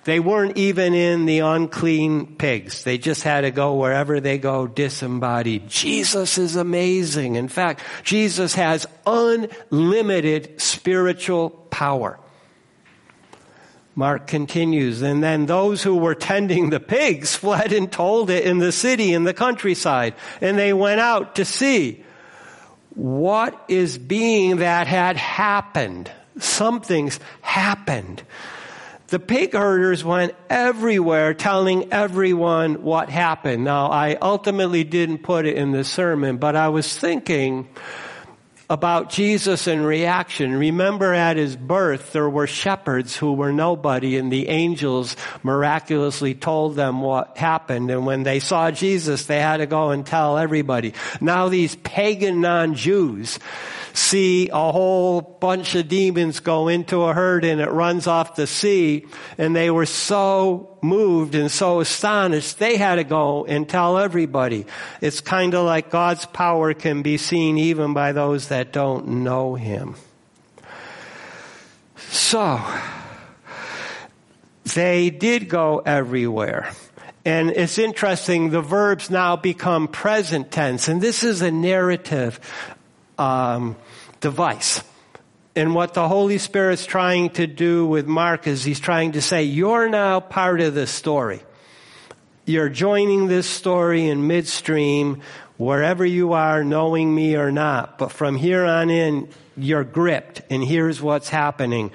They 0.04 0.18
weren't 0.18 0.56
even 0.56 0.94
in 0.94 1.26
the 1.26 1.40
unclean 1.40 2.34
pigs. 2.36 2.82
They 2.82 2.98
just 2.98 3.22
had 3.22 3.42
to 3.42 3.52
go 3.52 3.76
wherever 3.76 4.18
they 4.18 4.38
go 4.38 4.66
disembodied. 4.66 5.68
Jesus 5.68 6.38
is 6.38 6.56
amazing. 6.56 7.36
In 7.36 7.46
fact, 7.46 7.82
Jesus 8.02 8.54
has 8.54 8.86
unlimited 9.06 10.60
spiritual 10.60 11.50
power. 11.50 12.18
Mark 13.94 14.26
continues, 14.26 15.02
and 15.02 15.22
then 15.22 15.44
those 15.44 15.82
who 15.82 15.96
were 15.96 16.14
tending 16.14 16.70
the 16.70 16.80
pigs 16.80 17.36
fled 17.36 17.72
and 17.72 17.92
told 17.92 18.30
it 18.30 18.44
in 18.44 18.58
the 18.58 18.72
city, 18.72 19.12
in 19.12 19.24
the 19.24 19.34
countryside, 19.34 20.14
and 20.40 20.56
they 20.56 20.72
went 20.72 21.00
out 21.00 21.34
to 21.34 21.44
see 21.44 22.02
what 22.94 23.62
is 23.68 23.98
being 23.98 24.58
that 24.58 24.86
had 24.86 25.16
happened 25.18 26.10
something's 26.38 27.18
happened. 27.40 28.22
The 29.08 29.18
pig 29.18 29.54
herders 29.54 30.04
went 30.04 30.34
everywhere 30.48 31.34
telling 31.34 31.92
everyone 31.92 32.84
what 32.84 33.08
happened. 33.08 33.64
Now, 33.64 33.90
I 33.90 34.16
ultimately 34.22 34.84
didn't 34.84 35.18
put 35.18 35.46
it 35.46 35.56
in 35.56 35.72
the 35.72 35.82
sermon, 35.82 36.36
but 36.36 36.54
I 36.54 36.68
was 36.68 36.96
thinking 36.96 37.68
about 38.70 39.10
Jesus 39.10 39.66
and 39.66 39.84
reaction. 39.84 40.54
Remember 40.54 41.12
at 41.12 41.36
his 41.36 41.56
birth, 41.56 42.12
there 42.12 42.30
were 42.30 42.46
shepherds 42.46 43.16
who 43.16 43.32
were 43.32 43.52
nobody 43.52 44.16
and 44.16 44.32
the 44.32 44.48
angels 44.48 45.16
miraculously 45.42 46.34
told 46.34 46.76
them 46.76 47.00
what 47.00 47.36
happened. 47.36 47.90
And 47.90 48.06
when 48.06 48.22
they 48.22 48.38
saw 48.38 48.70
Jesus, 48.70 49.26
they 49.26 49.40
had 49.40 49.56
to 49.56 49.66
go 49.66 49.90
and 49.90 50.06
tell 50.06 50.38
everybody. 50.38 50.94
Now 51.20 51.48
these 51.48 51.74
pagan 51.74 52.40
non-Jews, 52.40 53.40
see 53.92 54.48
a 54.50 54.70
whole 54.70 55.20
bunch 55.20 55.74
of 55.74 55.88
demons 55.88 56.38
go 56.38 56.68
into 56.68 57.02
a 57.02 57.12
herd 57.12 57.44
and 57.44 57.60
it 57.60 57.70
runs 57.70 58.06
off 58.06 58.36
the 58.36 58.46
sea. 58.46 59.04
And 59.36 59.54
they 59.56 59.72
were 59.72 59.86
so 59.86 60.69
moved 60.82 61.34
and 61.34 61.50
so 61.50 61.80
astonished, 61.80 62.58
they 62.58 62.76
had 62.76 62.96
to 62.96 63.04
go 63.04 63.44
and 63.44 63.68
tell 63.68 63.98
everybody. 63.98 64.66
It's 65.00 65.20
kind 65.20 65.54
of 65.54 65.64
like 65.64 65.90
God's 65.90 66.26
power 66.26 66.74
can 66.74 67.02
be 67.02 67.16
seen 67.16 67.58
even 67.58 67.94
by 67.94 68.12
those 68.12 68.48
that 68.48 68.72
don't 68.72 69.24
know 69.24 69.54
Him. 69.54 69.94
So, 71.96 72.60
they 74.74 75.10
did 75.10 75.48
go 75.48 75.78
everywhere. 75.78 76.70
And 77.24 77.50
it's 77.50 77.78
interesting, 77.78 78.50
the 78.50 78.62
verbs 78.62 79.10
now 79.10 79.36
become 79.36 79.88
present 79.88 80.50
tense, 80.50 80.88
and 80.88 81.00
this 81.00 81.22
is 81.22 81.42
a 81.42 81.50
narrative 81.50 82.40
um, 83.18 83.76
device. 84.20 84.82
And 85.56 85.74
what 85.74 85.94
the 85.94 86.06
Holy 86.06 86.38
Spirit's 86.38 86.86
trying 86.86 87.30
to 87.30 87.46
do 87.46 87.86
with 87.86 88.06
Mark 88.06 88.46
is 88.46 88.62
he's 88.62 88.80
trying 88.80 89.12
to 89.12 89.20
say, 89.20 89.42
you're 89.42 89.88
now 89.88 90.20
part 90.20 90.60
of 90.60 90.74
this 90.74 90.90
story. 90.90 91.42
You're 92.46 92.68
joining 92.68 93.26
this 93.26 93.48
story 93.48 94.08
in 94.08 94.26
midstream, 94.26 95.22
wherever 95.56 96.06
you 96.06 96.32
are, 96.32 96.64
knowing 96.64 97.14
me 97.14 97.36
or 97.36 97.50
not. 97.52 97.98
But 97.98 98.12
from 98.12 98.36
here 98.36 98.64
on 98.64 98.90
in, 98.90 99.28
you're 99.56 99.84
gripped, 99.84 100.42
and 100.50 100.64
here's 100.64 101.02
what's 101.02 101.28
happening. 101.28 101.90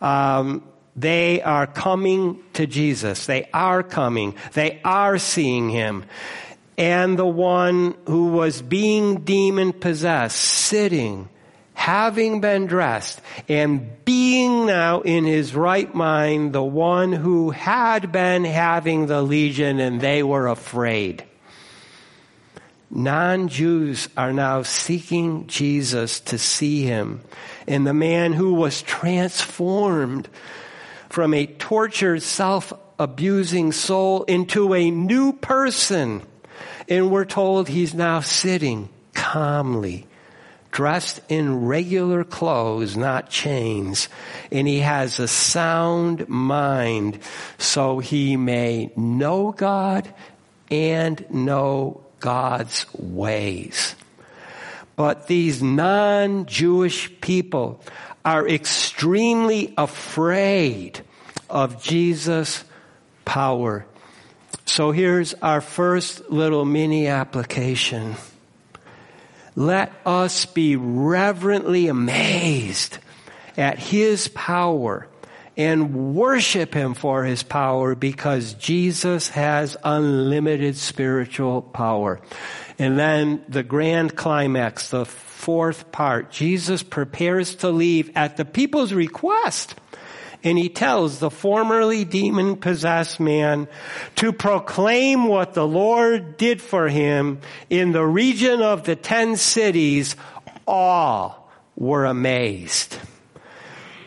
Um, 0.00 0.64
they 0.96 1.42
are 1.42 1.66
coming 1.66 2.42
to 2.54 2.66
Jesus. 2.66 3.26
They 3.26 3.48
are 3.52 3.82
coming. 3.82 4.34
They 4.54 4.80
are 4.84 5.18
seeing 5.18 5.68
him. 5.70 6.04
and 6.76 7.18
the 7.18 7.26
one 7.26 7.94
who 8.06 8.28
was 8.28 8.60
being 8.62 9.20
demon 9.20 9.72
possessed, 9.72 10.36
sitting, 10.36 11.28
having 11.84 12.40
been 12.40 12.64
dressed, 12.64 13.20
and 13.46 14.02
being 14.06 14.64
now 14.64 15.02
in 15.02 15.26
his 15.26 15.54
right 15.54 15.94
mind, 15.94 16.54
the 16.54 16.62
one 16.62 17.12
who 17.12 17.50
had 17.50 18.10
been 18.10 18.42
having 18.42 19.06
the 19.06 19.20
legion, 19.20 19.78
and 19.78 20.00
they 20.00 20.22
were 20.22 20.46
afraid. 20.46 21.22
Non-Jews 22.90 24.08
are 24.16 24.32
now 24.32 24.62
seeking 24.62 25.46
Jesus 25.46 26.20
to 26.20 26.38
see 26.38 26.84
him. 26.84 27.20
And 27.68 27.86
the 27.86 27.92
man 27.92 28.32
who 28.32 28.54
was 28.54 28.80
transformed 28.80 30.26
from 31.10 31.34
a 31.34 31.44
tortured, 31.44 32.22
self-abusing 32.22 33.72
soul 33.72 34.22
into 34.22 34.72
a 34.72 34.90
new 34.90 35.34
person 35.34 36.22
and 36.88 37.10
we're 37.10 37.24
told 37.24 37.68
he's 37.68 37.94
now 37.94 38.20
sitting 38.20 38.88
calmly, 39.14 40.06
dressed 40.74 41.20
in 41.30 41.64
regular 41.64 42.24
clothes, 42.24 42.96
not 42.96 43.30
chains. 43.30 44.10
And 44.52 44.68
he 44.68 44.80
has 44.80 45.18
a 45.18 45.26
sound 45.26 46.28
mind 46.28 47.20
so 47.56 48.00
he 48.00 48.36
may 48.36 48.92
know 48.94 49.52
God 49.52 50.12
and 50.70 51.24
know 51.30 52.04
God's 52.20 52.84
ways. 52.92 53.94
But 54.96 55.26
these 55.26 55.62
non-Jewish 55.62 57.20
people 57.22 57.80
are 58.22 58.46
extremely 58.46 59.72
afraid 59.78 61.00
of 61.48 61.82
Jesus' 61.82 62.64
power 63.24 63.86
so 64.66 64.92
here's 64.92 65.34
our 65.34 65.60
first 65.60 66.30
little 66.30 66.64
mini 66.64 67.06
application. 67.06 68.16
Let 69.56 69.92
us 70.04 70.46
be 70.46 70.76
reverently 70.76 71.86
amazed 71.88 72.98
at 73.56 73.78
His 73.78 74.28
power 74.28 75.06
and 75.56 76.14
worship 76.16 76.74
Him 76.74 76.94
for 76.94 77.24
His 77.24 77.42
power 77.42 77.94
because 77.94 78.54
Jesus 78.54 79.28
has 79.28 79.76
unlimited 79.84 80.76
spiritual 80.76 81.62
power. 81.62 82.20
And 82.78 82.98
then 82.98 83.44
the 83.48 83.62
grand 83.62 84.16
climax, 84.16 84.90
the 84.90 85.04
fourth 85.04 85.92
part, 85.92 86.32
Jesus 86.32 86.82
prepares 86.82 87.54
to 87.56 87.70
leave 87.70 88.10
at 88.16 88.36
the 88.36 88.44
people's 88.44 88.92
request 88.92 89.76
and 90.44 90.58
he 90.58 90.68
tells 90.68 91.18
the 91.18 91.30
formerly 91.30 92.04
demon 92.04 92.56
possessed 92.56 93.18
man 93.18 93.66
to 94.16 94.32
proclaim 94.32 95.26
what 95.26 95.54
the 95.54 95.66
Lord 95.66 96.36
did 96.36 96.60
for 96.60 96.88
him 96.88 97.40
in 97.70 97.92
the 97.92 98.04
region 98.04 98.62
of 98.62 98.84
the 98.84 98.94
ten 98.94 99.36
cities. 99.36 100.16
All 100.66 101.50
were 101.76 102.04
amazed. 102.04 102.98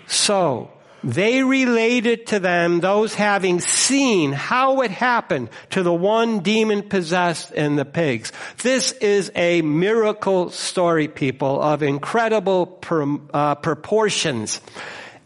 So, 0.08 0.72
they 1.04 1.44
related 1.44 2.28
to 2.28 2.40
them 2.40 2.80
those 2.80 3.14
having 3.14 3.60
seen 3.60 4.32
how 4.32 4.82
it 4.82 4.92
happened 4.92 5.50
to 5.70 5.84
the 5.84 5.94
one 5.94 6.40
demon 6.40 6.90
possessed 6.90 7.52
and 7.52 7.78
the 7.78 7.86
pigs. 7.86 8.32
This 8.64 8.94
is 8.94 9.32
a 9.36 9.62
miracle 9.62 10.50
story, 10.50 11.08
people, 11.08 11.62
of 11.62 11.84
incredible 11.84 12.80
uh, 13.34 13.56
proportions. 13.56 14.60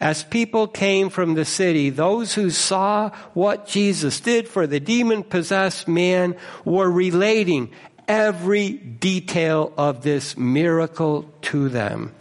As 0.02 0.24
people 0.24 0.68
came 0.68 1.12
from 1.12 1.36
the 1.36 1.46
city, 1.46 1.92
those 1.92 2.34
who 2.34 2.50
saw 2.50 3.12
what 3.36 3.68
Jesus 3.68 4.20
did 4.20 4.48
for 4.48 4.66
the 4.66 4.80
demon 4.80 5.22
possessed 5.22 5.88
man 5.88 6.36
were 6.66 6.90
relating 6.90 7.70
every 8.08 8.72
detail 8.72 9.72
of 9.78 10.02
this 10.02 10.36
miracle 10.36 11.32
to 11.44 11.70
them. 11.70 12.16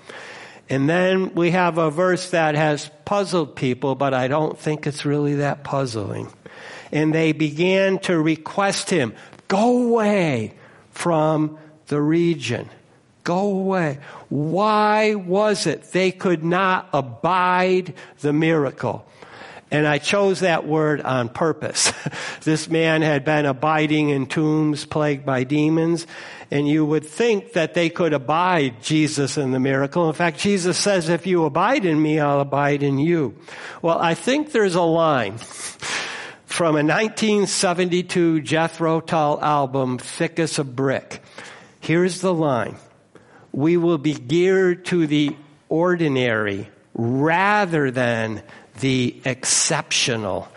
And 0.68 0.90
then 0.90 1.34
we 1.34 1.52
have 1.52 1.78
a 1.78 1.90
verse 1.90 2.30
that 2.30 2.54
has 2.54 2.90
puzzled 3.06 3.56
people, 3.56 3.94
but 3.94 4.12
I 4.12 4.28
don't 4.28 4.58
think 4.58 4.86
it's 4.86 5.06
really 5.06 5.36
that 5.36 5.64
puzzling. 5.64 6.30
And 6.92 7.14
they 7.14 7.32
began 7.32 7.98
to 8.00 8.20
request 8.20 8.90
him, 8.90 9.14
go 9.48 9.88
away 9.88 10.52
from 10.90 11.58
the 11.86 12.00
region. 12.00 12.68
Go 13.24 13.50
away. 13.50 13.98
Why 14.28 15.14
was 15.14 15.66
it 15.66 15.92
they 15.92 16.10
could 16.10 16.44
not 16.44 16.88
abide 16.92 17.94
the 18.20 18.32
miracle? 18.32 19.06
And 19.72 19.86
I 19.86 19.98
chose 19.98 20.40
that 20.40 20.66
word 20.66 21.00
on 21.00 21.28
purpose. 21.28 21.92
this 22.42 22.68
man 22.68 23.02
had 23.02 23.24
been 23.24 23.46
abiding 23.46 24.08
in 24.08 24.26
tombs 24.26 24.84
plagued 24.84 25.24
by 25.24 25.44
demons, 25.44 26.08
and 26.50 26.66
you 26.66 26.84
would 26.84 27.06
think 27.06 27.52
that 27.52 27.74
they 27.74 27.88
could 27.88 28.12
abide 28.12 28.82
Jesus 28.82 29.38
in 29.38 29.52
the 29.52 29.60
miracle. 29.60 30.08
In 30.08 30.14
fact, 30.14 30.40
Jesus 30.40 30.76
says, 30.76 31.08
if 31.08 31.26
you 31.26 31.44
abide 31.44 31.84
in 31.84 32.02
me, 32.02 32.18
I'll 32.18 32.40
abide 32.40 32.82
in 32.82 32.98
you. 32.98 33.36
Well, 33.80 33.98
I 33.98 34.14
think 34.14 34.50
there's 34.50 34.74
a 34.74 34.82
line 34.82 35.38
from 36.46 36.74
a 36.74 36.82
1972 36.82 38.40
Jethro 38.40 39.00
Tull 39.00 39.40
album, 39.40 39.98
Thick 39.98 40.40
as 40.40 40.58
a 40.58 40.64
Brick. 40.64 41.22
Here's 41.78 42.20
the 42.20 42.34
line 42.34 42.76
we 43.52 43.76
will 43.76 43.98
be 43.98 44.14
geared 44.14 44.84
to 44.86 45.06
the 45.06 45.36
ordinary 45.68 46.68
rather 46.94 47.90
than 47.90 48.42
the 48.80 49.20
exceptional. 49.24 50.48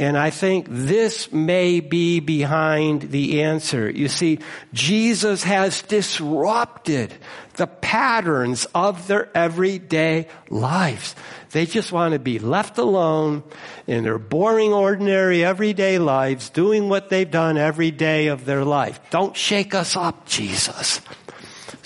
And 0.00 0.16
I 0.16 0.30
think 0.30 0.66
this 0.70 1.32
may 1.32 1.80
be 1.80 2.20
behind 2.20 3.02
the 3.10 3.42
answer. 3.42 3.90
You 3.90 4.06
see, 4.06 4.38
Jesus 4.72 5.42
has 5.42 5.82
disrupted 5.82 7.12
the 7.54 7.66
patterns 7.66 8.64
of 8.76 9.08
their 9.08 9.28
everyday 9.36 10.28
lives. 10.50 11.16
They 11.50 11.66
just 11.66 11.90
want 11.90 12.12
to 12.12 12.20
be 12.20 12.38
left 12.38 12.78
alone 12.78 13.42
in 13.88 14.04
their 14.04 14.18
boring, 14.18 14.72
ordinary, 14.72 15.44
everyday 15.44 15.98
lives, 15.98 16.50
doing 16.50 16.88
what 16.88 17.08
they've 17.08 17.28
done 17.28 17.56
every 17.56 17.90
day 17.90 18.28
of 18.28 18.44
their 18.44 18.64
life. 18.64 19.00
Don't 19.10 19.36
shake 19.36 19.74
us 19.74 19.96
up, 19.96 20.26
Jesus. 20.26 21.00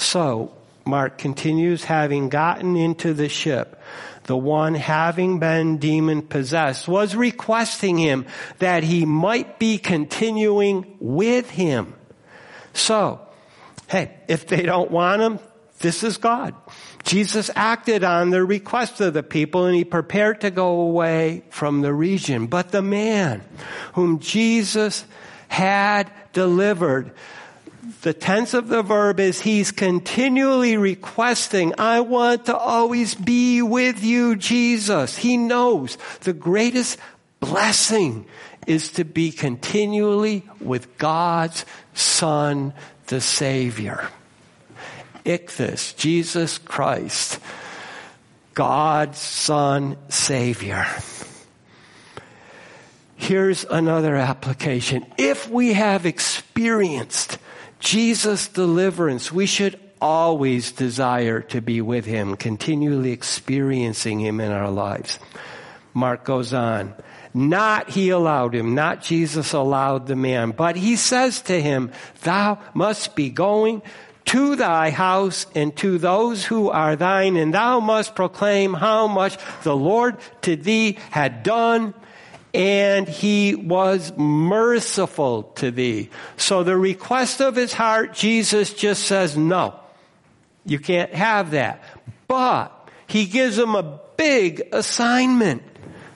So, 0.03 0.53
Mark 0.85 1.17
continues, 1.17 1.85
having 1.85 2.29
gotten 2.29 2.77
into 2.77 3.15
the 3.15 3.29
ship, 3.29 3.81
the 4.25 4.37
one 4.37 4.75
having 4.75 5.39
been 5.39 5.79
demon 5.79 6.23
possessed 6.23 6.89
was 6.89 7.15
requesting 7.15 7.99
him 7.99 8.27
that 8.59 8.83
he 8.83 9.07
might 9.07 9.61
be 9.61 9.79
continuing 9.79 10.97
with 10.99 11.51
him. 11.51 11.95
So, 12.75 13.21
hey, 13.87 14.13
if 14.27 14.49
they 14.49 14.63
don't 14.63 14.91
want 14.91 15.23
him, 15.23 15.39
this 15.79 16.03
is 16.03 16.17
God. 16.17 16.55
Jesus 17.05 17.49
acted 17.55 18.03
on 18.03 18.31
the 18.31 18.45
request 18.45 19.01
of 19.01 19.15
the 19.15 19.23
people 19.23 19.67
and 19.67 19.75
he 19.77 19.85
prepared 19.85 20.41
to 20.41 20.51
go 20.51 20.81
away 20.81 21.45
from 21.51 21.81
the 21.81 21.95
region. 21.95 22.47
But 22.47 22.73
the 22.73 22.83
man 22.83 23.43
whom 23.95 24.19
Jesus 24.19 25.05
had 25.49 26.11
delivered 26.33 27.13
the 28.03 28.13
tense 28.13 28.55
of 28.55 28.69
the 28.69 28.83
verb 28.83 29.19
is 29.19 29.41
he's 29.41 29.73
continually 29.73 30.77
requesting, 30.77 31.75
I 31.79 32.01
want 32.01 32.47
to 32.47 32.57
always 32.57 33.15
be 33.15 33.61
with 33.61 34.05
you, 34.05 34.37
Jesus. 34.37 35.17
He 35.17 35.37
knows 35.37 35.99
the 36.21 36.33
greatest 36.33 36.99
blessing 37.41 38.27
is 38.67 38.93
to 38.93 39.05
be 39.05 39.33
continually 39.33 40.45
with 40.61 40.97
God's 40.97 41.65
Son, 41.95 42.73
the 43.07 43.21
Savior. 43.21 44.09
Ichthus, 45.25 45.97
Jesus 45.97 46.59
Christ, 46.59 47.41
God's 48.55 49.19
Son, 49.19 49.97
Savior. 50.09 50.87
Here's 53.17 53.65
another 53.65 54.17
application. 54.17 55.07
If 55.17 55.49
we 55.49 55.75
have 55.75 56.07
experienced 56.07 57.39
Jesus' 57.83 58.47
deliverance, 58.47 59.33
we 59.33 59.47
should 59.47 59.79
always 60.01 60.71
desire 60.71 61.41
to 61.43 61.61
be 61.61 61.81
with 61.81 62.07
Him, 62.07 62.37
continually 62.37 63.11
experiencing 63.11 64.21
Him 64.21 64.41
in 64.41 64.53
our 64.53 64.71
lives. 64.71 65.19
Mark 65.93 66.25
goes 66.25 66.55
on. 66.55 66.95
Not 67.35 67.91
he 67.91 68.11
allowed 68.11 68.55
him, 68.55 68.75
not 68.75 69.01
Jesus 69.01 69.55
allowed 69.55 70.07
the 70.07 70.17
man, 70.17 70.51
but 70.51 70.77
he 70.77 70.97
says 70.97 71.41
to 71.43 71.59
him, 71.59 71.91
thou 72.25 72.59
must 72.75 73.17
be 73.17 73.31
going 73.31 73.81
to 74.27 74.55
thy 74.55 74.91
house 74.91 75.47
and 75.55 75.75
to 75.79 75.97
those 75.97 76.45
who 76.45 76.69
are 76.69 76.95
thine, 76.95 77.37
and 77.37 77.55
thou 77.55 77.81
must 77.81 78.15
proclaim 78.15 78.75
how 78.75 79.07
much 79.07 79.39
the 79.63 79.75
Lord 79.75 80.19
to 80.43 80.57
thee 80.57 80.99
had 81.11 81.43
done 81.43 81.95
and 82.55 83.09
he 83.09 83.55
was 83.55 84.13
merciful 84.17 85.45
to 85.55 85.71
thee. 85.71 86.11
So 86.37 86.63
the 86.63 86.77
request 86.77 87.41
of 87.41 87.57
his 87.57 87.73
heart, 87.73 88.13
Jesus 88.13 88.75
just 88.75 89.05
says, 89.05 89.37
no, 89.37 89.79
you 90.65 90.79
can't 90.79 91.13
have 91.15 91.53
that. 91.53 91.83
But 92.29 92.89
he 93.07 93.27
gives 93.27 93.59
him 93.59 93.75
a 93.75 94.01
big 94.17 94.69
assignment. 94.73 95.63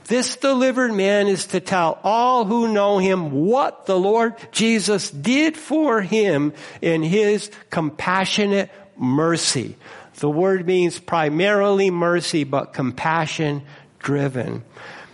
This 0.04 0.36
delivered 0.36 0.92
man 0.92 1.26
is 1.26 1.46
to 1.48 1.60
tell 1.60 1.98
all 2.04 2.44
who 2.44 2.72
know 2.72 2.98
him 2.98 3.32
what 3.32 3.86
the 3.86 3.98
Lord 3.98 4.34
Jesus 4.52 5.10
did 5.10 5.56
for 5.56 6.00
him 6.00 6.52
in 6.80 7.02
his 7.02 7.50
compassionate 7.70 8.70
mercy. 8.96 9.76
The 10.16 10.30
word 10.30 10.66
means 10.66 10.98
primarily 10.98 11.90
mercy, 11.90 12.44
but 12.44 12.72
compassion 12.72 13.62
driven. 13.98 14.62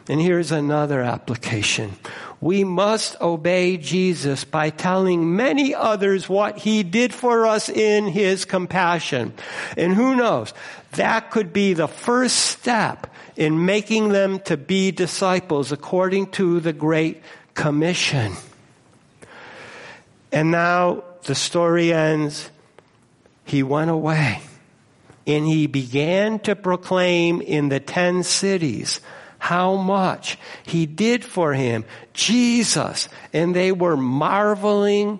And 0.08 0.20
here's 0.20 0.50
another 0.50 1.00
application. 1.00 1.92
We 2.40 2.64
must 2.64 3.20
obey 3.20 3.76
Jesus 3.76 4.44
by 4.44 4.70
telling 4.70 5.36
many 5.36 5.74
others 5.74 6.28
what 6.28 6.58
he 6.58 6.82
did 6.82 7.14
for 7.14 7.46
us 7.46 7.68
in 7.68 8.08
his 8.08 8.44
compassion. 8.44 9.32
And 9.76 9.94
who 9.94 10.16
knows, 10.16 10.52
that 10.92 11.30
could 11.30 11.52
be 11.52 11.74
the 11.74 11.86
first 11.86 12.36
step 12.36 13.06
in 13.36 13.64
making 13.64 14.08
them 14.08 14.40
to 14.40 14.56
be 14.56 14.90
disciples 14.90 15.70
according 15.70 16.32
to 16.32 16.58
the 16.58 16.72
Great 16.72 17.22
Commission. 17.54 18.32
And 20.32 20.50
now 20.50 21.04
the 21.24 21.34
story 21.36 21.92
ends. 21.92 22.50
He 23.44 23.62
went 23.62 23.90
away 23.90 24.40
and 25.26 25.46
he 25.46 25.66
began 25.66 26.40
to 26.40 26.56
proclaim 26.56 27.40
in 27.40 27.68
the 27.68 27.80
ten 27.80 28.22
cities 28.22 29.00
how 29.42 29.74
much 29.74 30.38
he 30.62 30.87
did 30.87 31.24
for 31.24 31.52
him. 31.52 31.85
Jesus. 32.12 33.09
And 33.33 33.57
they 33.57 33.72
were 33.72 33.96
marveling, 33.96 35.18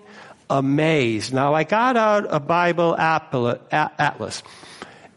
amazed. 0.49 1.33
Now 1.33 1.53
I 1.53 1.65
got 1.65 1.97
out 1.97 2.27
a 2.29 2.39
Bible 2.39 2.95
atlas. 2.97 4.43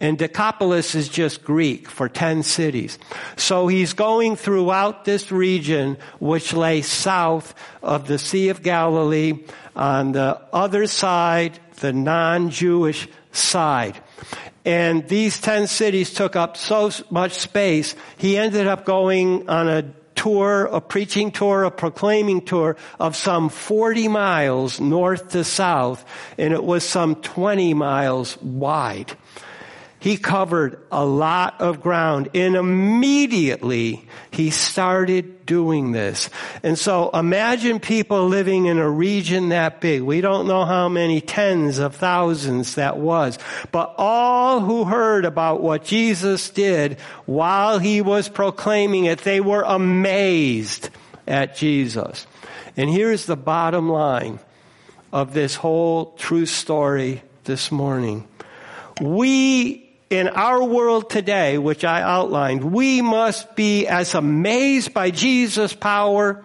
And 0.01 0.19
Decapolis 0.19 0.97
is 0.97 1.09
just 1.09 1.45
Greek 1.45 1.89
for 1.89 2.09
10 2.09 2.43
cities. 2.43 2.99
So 3.37 3.69
he's 3.69 3.93
going 3.93 4.35
throughout 4.35 5.05
this 5.05 5.31
region, 5.31 5.99
which 6.19 6.53
lay 6.53 6.83
south 6.83 7.55
of 7.85 8.09
the 8.09 8.19
Sea 8.19 8.49
of 8.49 8.65
Galilee 8.65 9.45
on 9.77 10.13
the 10.13 10.43
other 10.53 10.89
side, 10.89 11.61
the 11.77 11.93
non-Jewish 11.93 13.07
side. 13.31 14.01
And 14.67 15.07
these 15.07 15.41
10 15.41 15.69
cities 15.69 16.13
took 16.13 16.35
up 16.35 16.57
so 16.57 16.91
much 17.09 17.35
space, 17.35 17.95
he 18.19 18.37
ended 18.37 18.67
up 18.67 18.85
going 18.85 19.49
on 19.49 19.69
a 19.69 19.85
tour, 20.17 20.65
a 20.65 20.81
preaching 20.81 21.31
tour, 21.31 21.63
a 21.63 21.71
proclaiming 21.71 22.41
tour 22.41 22.77
of 22.99 23.15
some 23.15 23.49
40 23.49 24.09
miles 24.09 24.81
north 24.81 25.31
to 25.31 25.45
south, 25.45 26.05
and 26.37 26.53
it 26.53 26.65
was 26.65 26.83
some 26.83 27.15
20 27.15 27.75
miles 27.75 28.37
wide. 28.43 29.17
He 30.07 30.17
covered 30.17 30.79
a 30.93 31.05
lot 31.05 31.61
of 31.61 31.81
ground 31.81 32.29
and 32.33 32.55
immediately 32.55 34.07
he 34.31 34.51
started 34.51 35.45
doing 35.47 35.91
this. 35.91 36.31
And 36.63 36.79
so 36.79 37.11
imagine 37.11 37.81
people 37.81 38.29
living 38.29 38.67
in 38.67 38.79
a 38.79 38.89
region 38.89 39.49
that 39.49 39.81
big. 39.81 40.03
We 40.03 40.21
don't 40.21 40.47
know 40.47 40.65
how 40.65 40.89
many 40.89 41.21
tens 41.21 41.81
of 41.81 41.97
thousands 41.97 42.77
that 42.77 42.99
was, 42.99 43.37
but 43.73 43.97
all 43.99 44.61
who 44.61 44.85
heard 44.85 45.25
about 45.25 45.61
what 45.61 45.85
Jesus 45.85 46.51
did 46.51 47.01
while 47.25 47.81
he 47.81 48.01
was 48.01 48.29
proclaiming 48.29 49.07
it, 49.07 49.19
they 49.23 49.41
were 49.41 49.63
amazed 49.63 50.89
at 51.27 51.57
Jesus. 51.57 52.29
And 52.77 52.89
here's 52.89 53.27
the 53.27 53.35
bottom 53.35 53.89
line 53.89 54.39
of 55.13 55.35
this 55.35 55.57
whole 55.57 56.13
true 56.13 56.47
story 56.47 57.25
this 57.43 57.73
morning. 57.73 58.29
We 59.01 59.86
in 60.09 60.29
our 60.29 60.63
world 60.63 61.11
today, 61.11 61.59
which 61.59 61.85
I 61.85 62.03
outlined, 62.03 62.73
we 62.73 63.03
must 63.03 63.57
be 63.57 63.87
as 63.87 64.15
amazed 64.15 64.95
by 64.95 65.11
Jesus' 65.11 65.75
power 65.75 66.45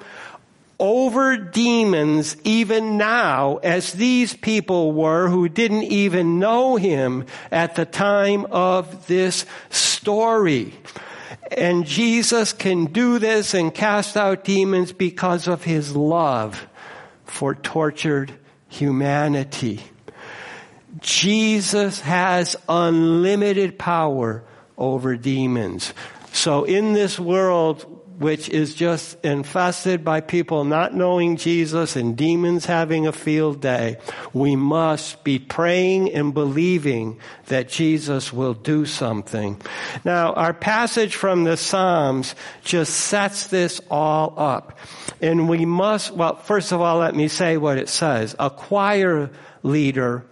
over 0.80 1.38
demons 1.38 2.36
even 2.44 2.98
now 2.98 3.58
as 3.58 3.94
these 3.94 4.34
people 4.34 4.94
were 4.94 5.30
who 5.30 5.48
didn't 5.48 5.84
even 5.84 6.40
know 6.40 6.76
him 6.76 7.24
at 7.52 7.76
the 7.76 7.86
time 7.86 8.46
of 8.46 9.06
this 9.06 9.46
story. 9.70 10.74
And 11.56 11.86
Jesus 11.86 12.52
can 12.52 12.86
do 12.86 13.20
this 13.20 13.54
and 13.54 13.72
cast 13.72 14.18
out 14.18 14.44
demons 14.44 14.92
because 14.92 15.48
of 15.48 15.64
his 15.64 15.96
love 15.96 16.68
for 17.26 17.54
tortured 17.54 18.34
humanity. 18.68 19.82
Jesus 21.02 22.00
has 22.02 22.56
unlimited 22.70 23.78
power 23.78 24.44
over 24.78 25.18
demons. 25.18 25.94
So 26.32 26.64
in 26.64 26.94
this 26.94 27.20
world, 27.20 27.86
which 28.20 28.50
is 28.50 28.76
just 28.76 29.18
infested 29.26 30.06
by 30.06 30.22
people 30.22 30.64
not 30.64 30.94
knowing 30.94 31.38
Jesus 31.38 31.96
and 31.96 32.16
demons 32.16 32.68
having 32.68 33.08
a 33.08 33.12
field 33.12 33.62
day, 33.62 33.98
we 34.32 34.56
must 34.56 35.24
be 35.24 35.40
praying 35.40 36.14
and 36.14 36.32
believing 36.32 37.20
that 37.48 37.68
Jesus 37.68 38.32
will 38.32 38.54
do 38.54 38.86
something. 38.86 39.60
Now, 40.06 40.34
our 40.34 40.54
passage 40.54 41.16
from 41.16 41.46
the 41.46 41.58
Psalms 41.58 42.36
just 42.64 42.94
sets 42.94 43.48
this 43.48 43.82
all 43.90 44.36
up. 44.38 44.78
And 45.20 45.50
we 45.50 45.66
must, 45.66 46.12
well, 46.12 46.36
first 46.36 46.72
of 46.72 46.80
all, 46.80 47.00
let 47.00 47.16
me 47.16 47.28
say 47.28 47.58
what 47.58 47.80
it 47.80 47.90
says. 47.90 48.36
A 48.38 48.52
choir 48.52 49.32
leader 49.64 50.26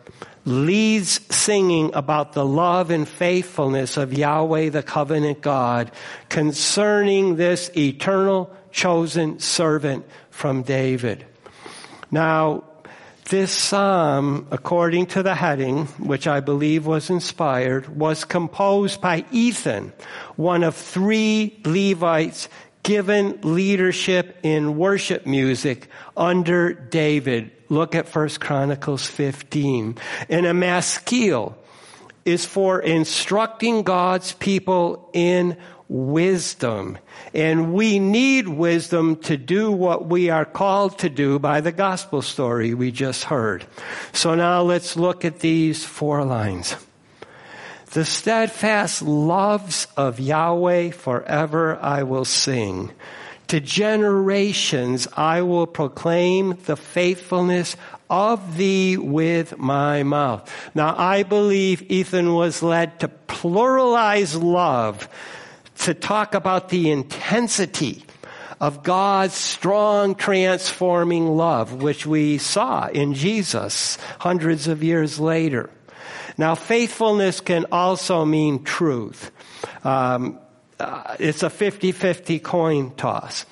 leads 0.46 1.20
singing 1.36 1.92
about 1.94 2.34
the 2.34 2.46
love 2.46 2.92
and 2.92 3.08
faithfulness 3.08 3.98
of 3.98 4.14
Yahweh, 4.14 4.70
the 4.70 4.84
covenant 4.84 5.42
God, 5.42 5.92
concerning 6.30 7.36
this 7.36 7.70
eternal 7.76 8.56
chosen 8.72 9.40
servant 9.40 10.06
from 10.30 10.64
David. 10.64 11.26
Now, 12.12 12.64
this 13.26 13.52
psalm, 13.52 14.48
according 14.50 15.06
to 15.08 15.22
the 15.22 15.36
heading, 15.36 15.86
which 16.00 16.26
I 16.26 16.40
believe 16.40 16.88
was 16.88 17.12
inspired, 17.12 17.88
was 17.96 18.26
composed 18.26 19.02
by 19.02 19.24
Ethan, 19.32 19.94
one 20.36 20.64
of 20.64 20.76
three 20.76 21.60
Levites 21.64 22.50
given 22.82 23.40
leadership 23.44 24.38
in 24.42 24.78
worship 24.78 25.28
music 25.28 25.90
under 26.18 26.74
David, 26.74 27.52
Look 27.70 27.96
at 27.96 28.14
1 28.14 28.30
Chronicles 28.40 29.06
15. 29.06 29.98
And 30.28 30.46
a 30.46 30.54
maskil 30.54 31.56
is 32.26 32.46
for 32.46 32.80
instructing 32.80 33.84
God's 33.84 34.34
people 34.34 35.10
in 35.14 35.56
wisdom. 35.88 36.98
And 37.34 37.74
we 37.74 38.00
need 38.00 38.48
wisdom 38.48 39.16
to 39.18 39.38
do 39.38 39.72
what 39.72 40.08
we 40.08 40.30
are 40.30 40.46
called 40.46 41.00
to 41.00 41.10
do 41.10 41.40
by 41.40 41.62
the 41.62 41.72
gospel 41.72 42.22
story 42.22 42.74
we 42.74 42.92
just 42.92 43.26
heard. 43.26 43.66
So 44.14 44.36
now 44.36 44.62
let's 44.62 44.96
look 44.96 45.26
at 45.26 45.40
these 45.40 45.84
four 45.84 46.24
lines. 46.24 46.76
The 47.92 48.06
steadfast 48.06 49.02
loves 49.02 49.88
of 49.98 50.20
Yahweh 50.20 50.92
forever 50.92 51.76
I 51.78 52.04
will 52.04 52.26
sing. 52.26 52.92
To 53.50 53.60
generations 53.60 55.08
I 55.18 55.42
will 55.42 55.66
proclaim 55.66 56.56
the 56.66 56.78
faithfulness 56.78 57.76
of 58.08 58.58
thee 58.58 58.96
with 58.96 59.58
my 59.58 60.04
mouth. 60.04 60.52
Now 60.76 60.96
I 60.96 61.24
believe 61.24 61.92
Ethan 61.92 62.36
was 62.36 62.62
led 62.62 63.00
to 63.00 63.08
pluralize 63.28 64.40
love 64.40 65.10
to 65.80 65.96
talk 65.96 66.36
about 66.36 66.70
the 66.70 66.92
intensity 66.92 68.06
of 68.62 68.84
God's 68.84 69.34
strong 69.34 70.14
transforming 70.14 71.36
love, 71.36 71.82
which 71.82 72.06
we 72.06 72.38
saw 72.38 72.88
in 72.88 73.16
Jesus 73.16 73.98
hundreds 74.20 74.68
of 74.68 74.84
years 74.84 75.20
later. 75.20 75.72
Now 76.38 76.54
faithfulness 76.54 77.42
can 77.42 77.66
also 77.72 78.26
mean 78.26 78.64
truth. 78.64 79.32
Um, 79.84 80.38
uh, 80.80 81.16
it's 81.20 81.44
a 81.44 81.50
50-50 81.50 82.42
coin 82.42 82.92
toss. 82.96 83.46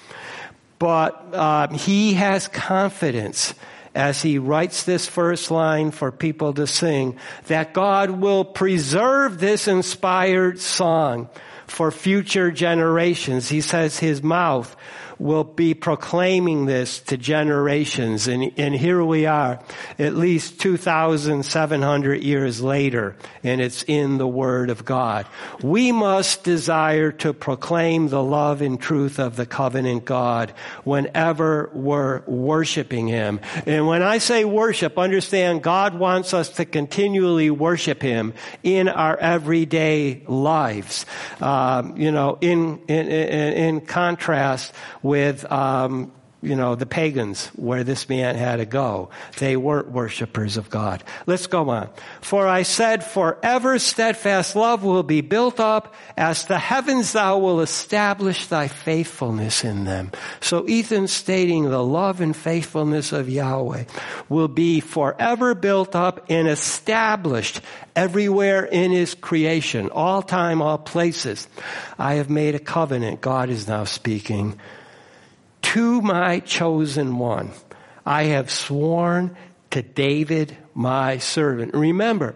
But 0.79 1.33
um, 1.33 1.73
he 1.73 2.13
has 2.13 2.47
confidence 2.47 3.53
as 3.95 4.21
he 4.21 4.37
writes 4.37 4.83
this 4.83 5.07
first 5.07 5.49
line 5.49 5.89
for 5.89 6.11
people 6.11 6.53
to 6.53 6.67
sing 6.67 7.17
that 7.47 7.73
God 7.73 8.11
will 8.11 8.45
preserve 8.45 9.39
this 9.39 9.67
inspired 9.67 10.59
song 10.59 11.29
for 11.65 11.89
future 11.91 12.51
generations. 12.51 13.49
He 13.49 13.61
says 13.61 13.97
his 13.97 14.21
mouth 14.21 14.75
will 15.19 15.43
be 15.43 15.73
proclaiming 15.73 16.65
this 16.65 16.99
to 16.99 17.17
generations. 17.17 18.27
And, 18.27 18.51
and 18.57 18.75
here 18.75 19.03
we 19.03 19.25
are, 19.25 19.59
at 19.97 20.15
least 20.15 20.59
2,700 20.59 22.23
years 22.23 22.61
later, 22.61 23.15
and 23.43 23.61
it's 23.61 23.83
in 23.83 24.17
the 24.17 24.27
Word 24.27 24.69
of 24.69 24.85
God. 24.85 25.25
We 25.61 25.91
must 25.91 26.43
desire 26.43 27.11
to 27.13 27.33
proclaim 27.33 28.09
the 28.09 28.23
love 28.23 28.61
and 28.61 28.79
truth 28.79 29.19
of 29.19 29.35
the 29.35 29.45
covenant 29.45 30.05
God 30.05 30.53
whenever 30.83 31.69
we're 31.73 32.21
worshiping 32.25 33.07
Him. 33.07 33.39
And 33.65 33.87
when 33.87 34.03
I 34.03 34.19
say 34.19 34.45
worship, 34.45 34.97
understand 34.97 35.63
God 35.63 35.97
wants 35.97 36.33
us 36.33 36.49
to 36.57 36.65
continually 36.65 37.49
worship 37.49 38.01
Him 38.01 38.33
in 38.63 38.87
our 38.87 39.17
everyday 39.17 40.23
lives. 40.27 41.05
Um, 41.41 41.97
you 41.97 42.11
know, 42.11 42.37
in, 42.41 42.79
in, 42.87 43.07
in, 43.07 43.53
in 43.53 43.81
contrast 43.81 44.73
with 45.07 45.49
um, 45.51 46.11
you 46.41 46.55
know, 46.55 46.75
the 46.75 46.85
pagans 46.85 47.47
where 47.55 47.83
this 47.83 48.07
man 48.09 48.35
had 48.35 48.57
to 48.57 48.65
go. 48.65 49.09
They 49.39 49.57
weren't 49.57 49.89
worshippers 49.89 50.55
of 50.55 50.69
God. 50.69 51.03
Let's 51.25 51.47
go 51.47 51.69
on. 51.69 51.89
For 52.21 52.47
I 52.47 52.61
said, 52.61 53.03
forever 53.03 53.79
steadfast 53.79 54.55
love 54.55 54.83
will 54.83 55.01
be 55.01 55.21
built 55.21 55.59
up 55.59 55.95
as 56.15 56.45
the 56.45 56.59
heavens 56.59 57.13
thou 57.13 57.39
will 57.39 57.61
establish 57.61 58.45
thy 58.47 58.67
faithfulness 58.67 59.63
in 59.63 59.85
them. 59.85 60.11
So 60.39 60.67
Ethan 60.67 61.07
stating 61.07 61.63
the 61.63 61.83
love 61.83 62.21
and 62.21 62.35
faithfulness 62.35 63.13
of 63.13 63.29
Yahweh 63.29 63.85
will 64.29 64.47
be 64.47 64.79
forever 64.79 65.55
built 65.55 65.95
up 65.95 66.27
and 66.29 66.47
established 66.47 67.61
everywhere 67.95 68.63
in 68.63 68.91
his 68.91 69.15
creation, 69.15 69.89
all 69.89 70.21
time, 70.21 70.61
all 70.61 70.77
places. 70.77 71.47
I 71.97 72.15
have 72.15 72.29
made 72.29 72.53
a 72.53 72.59
covenant, 72.59 73.21
God 73.21 73.49
is 73.49 73.67
now 73.67 73.85
speaking 73.85 74.59
to 75.73 76.01
my 76.01 76.39
chosen 76.39 77.17
one. 77.17 77.51
I 78.05 78.23
have 78.23 78.49
sworn 78.49 79.35
to 79.71 79.81
David, 79.81 80.55
my 80.73 81.17
servant. 81.17 81.73
Remember, 81.73 82.35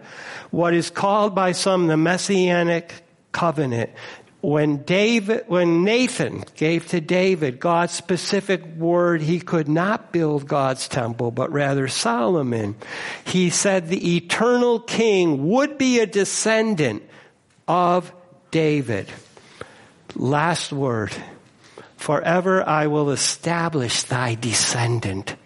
what 0.50 0.74
is 0.74 0.90
called 0.90 1.34
by 1.34 1.52
some 1.52 1.86
the 1.86 1.96
messianic 1.96 2.92
covenant. 3.32 3.90
When 4.42 4.82
David, 4.82 5.44
when 5.46 5.84
Nathan 5.84 6.44
gave 6.56 6.88
to 6.88 7.00
David 7.00 7.58
God's 7.58 7.94
specific 7.94 8.64
word, 8.76 9.22
he 9.22 9.40
could 9.40 9.68
not 9.68 10.12
build 10.12 10.46
God's 10.46 10.88
temple, 10.88 11.30
but 11.30 11.52
rather 11.52 11.88
Solomon. 11.88 12.74
He 13.24 13.50
said 13.50 13.88
the 13.88 14.16
eternal 14.16 14.80
king 14.80 15.48
would 15.48 15.78
be 15.78 16.00
a 16.00 16.06
descendant 16.06 17.02
of 17.66 18.12
David. 18.50 19.08
Last 20.16 20.72
word. 20.72 21.14
Forever 22.02 22.68
I 22.68 22.88
will 22.88 23.10
establish 23.10 24.02
thy 24.02 24.34
descendant. 24.34 25.36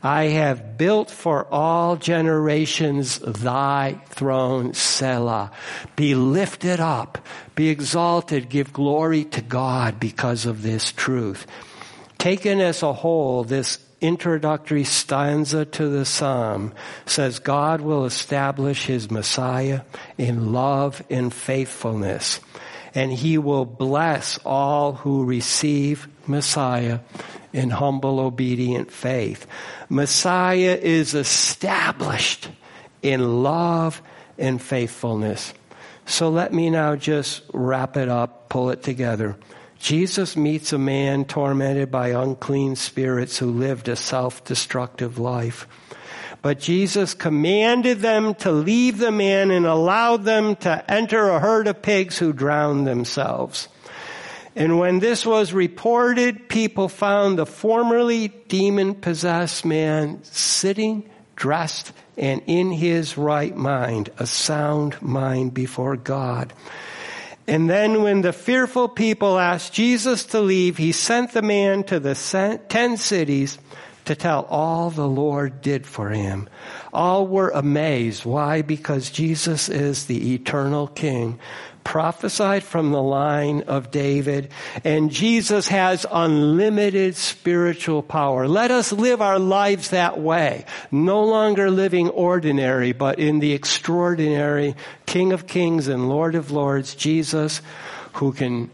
I 0.00 0.26
have 0.26 0.78
built 0.78 1.10
for 1.10 1.44
all 1.52 1.96
generations 1.96 3.18
thy 3.18 3.98
throne, 4.06 4.74
Selah. 4.74 5.50
Be 5.96 6.14
lifted 6.14 6.78
up, 6.78 7.26
be 7.56 7.68
exalted, 7.68 8.48
give 8.48 8.72
glory 8.72 9.24
to 9.24 9.40
God 9.40 9.98
because 9.98 10.46
of 10.46 10.62
this 10.62 10.92
truth. 10.92 11.48
Taken 12.16 12.60
as 12.60 12.84
a 12.84 12.92
whole, 12.92 13.42
this 13.42 13.80
introductory 14.00 14.84
stanza 14.84 15.64
to 15.64 15.88
the 15.88 16.04
psalm 16.04 16.74
says 17.06 17.40
God 17.40 17.80
will 17.80 18.04
establish 18.04 18.86
his 18.86 19.10
Messiah 19.10 19.80
in 20.16 20.52
love 20.52 21.02
and 21.10 21.34
faithfulness 21.34 22.38
and 22.94 23.12
he 23.12 23.38
will 23.38 23.64
bless 23.64 24.38
all 24.44 24.92
who 24.92 25.24
receive 25.24 26.08
Messiah 26.26 27.00
in 27.52 27.70
humble, 27.70 28.20
obedient 28.20 28.90
faith. 28.90 29.46
Messiah 29.88 30.78
is 30.80 31.14
established 31.14 32.48
in 33.02 33.42
love 33.42 34.02
and 34.38 34.60
faithfulness. 34.60 35.54
So 36.06 36.28
let 36.30 36.52
me 36.52 36.70
now 36.70 36.96
just 36.96 37.42
wrap 37.52 37.96
it 37.96 38.08
up, 38.08 38.48
pull 38.48 38.70
it 38.70 38.82
together. 38.82 39.36
Jesus 39.78 40.36
meets 40.36 40.72
a 40.72 40.78
man 40.78 41.24
tormented 41.24 41.90
by 41.90 42.08
unclean 42.08 42.76
spirits 42.76 43.38
who 43.38 43.50
lived 43.50 43.88
a 43.88 43.96
self-destructive 43.96 45.18
life. 45.18 45.68
But 46.40 46.60
Jesus 46.60 47.14
commanded 47.14 47.98
them 47.98 48.34
to 48.36 48.52
leave 48.52 48.98
the 48.98 49.10
man 49.10 49.50
and 49.50 49.66
allowed 49.66 50.24
them 50.24 50.56
to 50.56 50.90
enter 50.90 51.28
a 51.28 51.40
herd 51.40 51.66
of 51.66 51.82
pigs 51.82 52.18
who 52.18 52.32
drowned 52.32 52.86
themselves. 52.86 53.68
And 54.54 54.78
when 54.78 54.98
this 54.98 55.24
was 55.24 55.52
reported, 55.52 56.48
people 56.48 56.88
found 56.88 57.38
the 57.38 57.46
formerly 57.46 58.28
demon 58.28 58.94
possessed 58.94 59.64
man 59.64 60.22
sitting, 60.24 61.08
dressed, 61.36 61.92
and 62.16 62.42
in 62.46 62.72
his 62.72 63.16
right 63.16 63.56
mind, 63.56 64.10
a 64.18 64.26
sound 64.26 65.00
mind 65.00 65.54
before 65.54 65.96
God. 65.96 66.52
And 67.46 67.70
then 67.70 68.02
when 68.02 68.20
the 68.22 68.32
fearful 68.32 68.88
people 68.88 69.38
asked 69.38 69.72
Jesus 69.72 70.24
to 70.26 70.40
leave, 70.40 70.76
he 70.76 70.92
sent 70.92 71.32
the 71.32 71.42
man 71.42 71.84
to 71.84 72.00
the 72.00 72.14
ten 72.68 72.96
cities 72.96 73.58
to 74.08 74.16
tell 74.16 74.46
all 74.48 74.90
the 74.90 75.06
Lord 75.06 75.60
did 75.60 75.86
for 75.86 76.08
him. 76.08 76.48
All 76.92 77.26
were 77.26 77.50
amazed. 77.50 78.24
Why? 78.24 78.62
Because 78.62 79.10
Jesus 79.10 79.68
is 79.68 80.06
the 80.06 80.34
eternal 80.34 80.86
King, 80.86 81.38
prophesied 81.84 82.62
from 82.62 82.90
the 82.90 83.02
line 83.02 83.62
of 83.68 83.90
David, 83.90 84.50
and 84.82 85.10
Jesus 85.10 85.68
has 85.68 86.06
unlimited 86.10 87.16
spiritual 87.16 88.02
power. 88.02 88.48
Let 88.48 88.70
us 88.70 88.92
live 88.92 89.20
our 89.20 89.38
lives 89.38 89.90
that 89.90 90.18
way, 90.18 90.64
no 90.90 91.24
longer 91.24 91.70
living 91.70 92.08
ordinary, 92.08 92.92
but 92.92 93.18
in 93.18 93.40
the 93.40 93.52
extraordinary 93.52 94.74
King 95.04 95.32
of 95.32 95.46
Kings 95.46 95.86
and 95.86 96.08
Lord 96.08 96.34
of 96.34 96.50
Lords, 96.50 96.94
Jesus, 96.94 97.60
who 98.14 98.32
can 98.32 98.70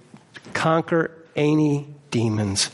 conquer 0.52 1.10
any 1.34 1.88
demons. 2.10 2.73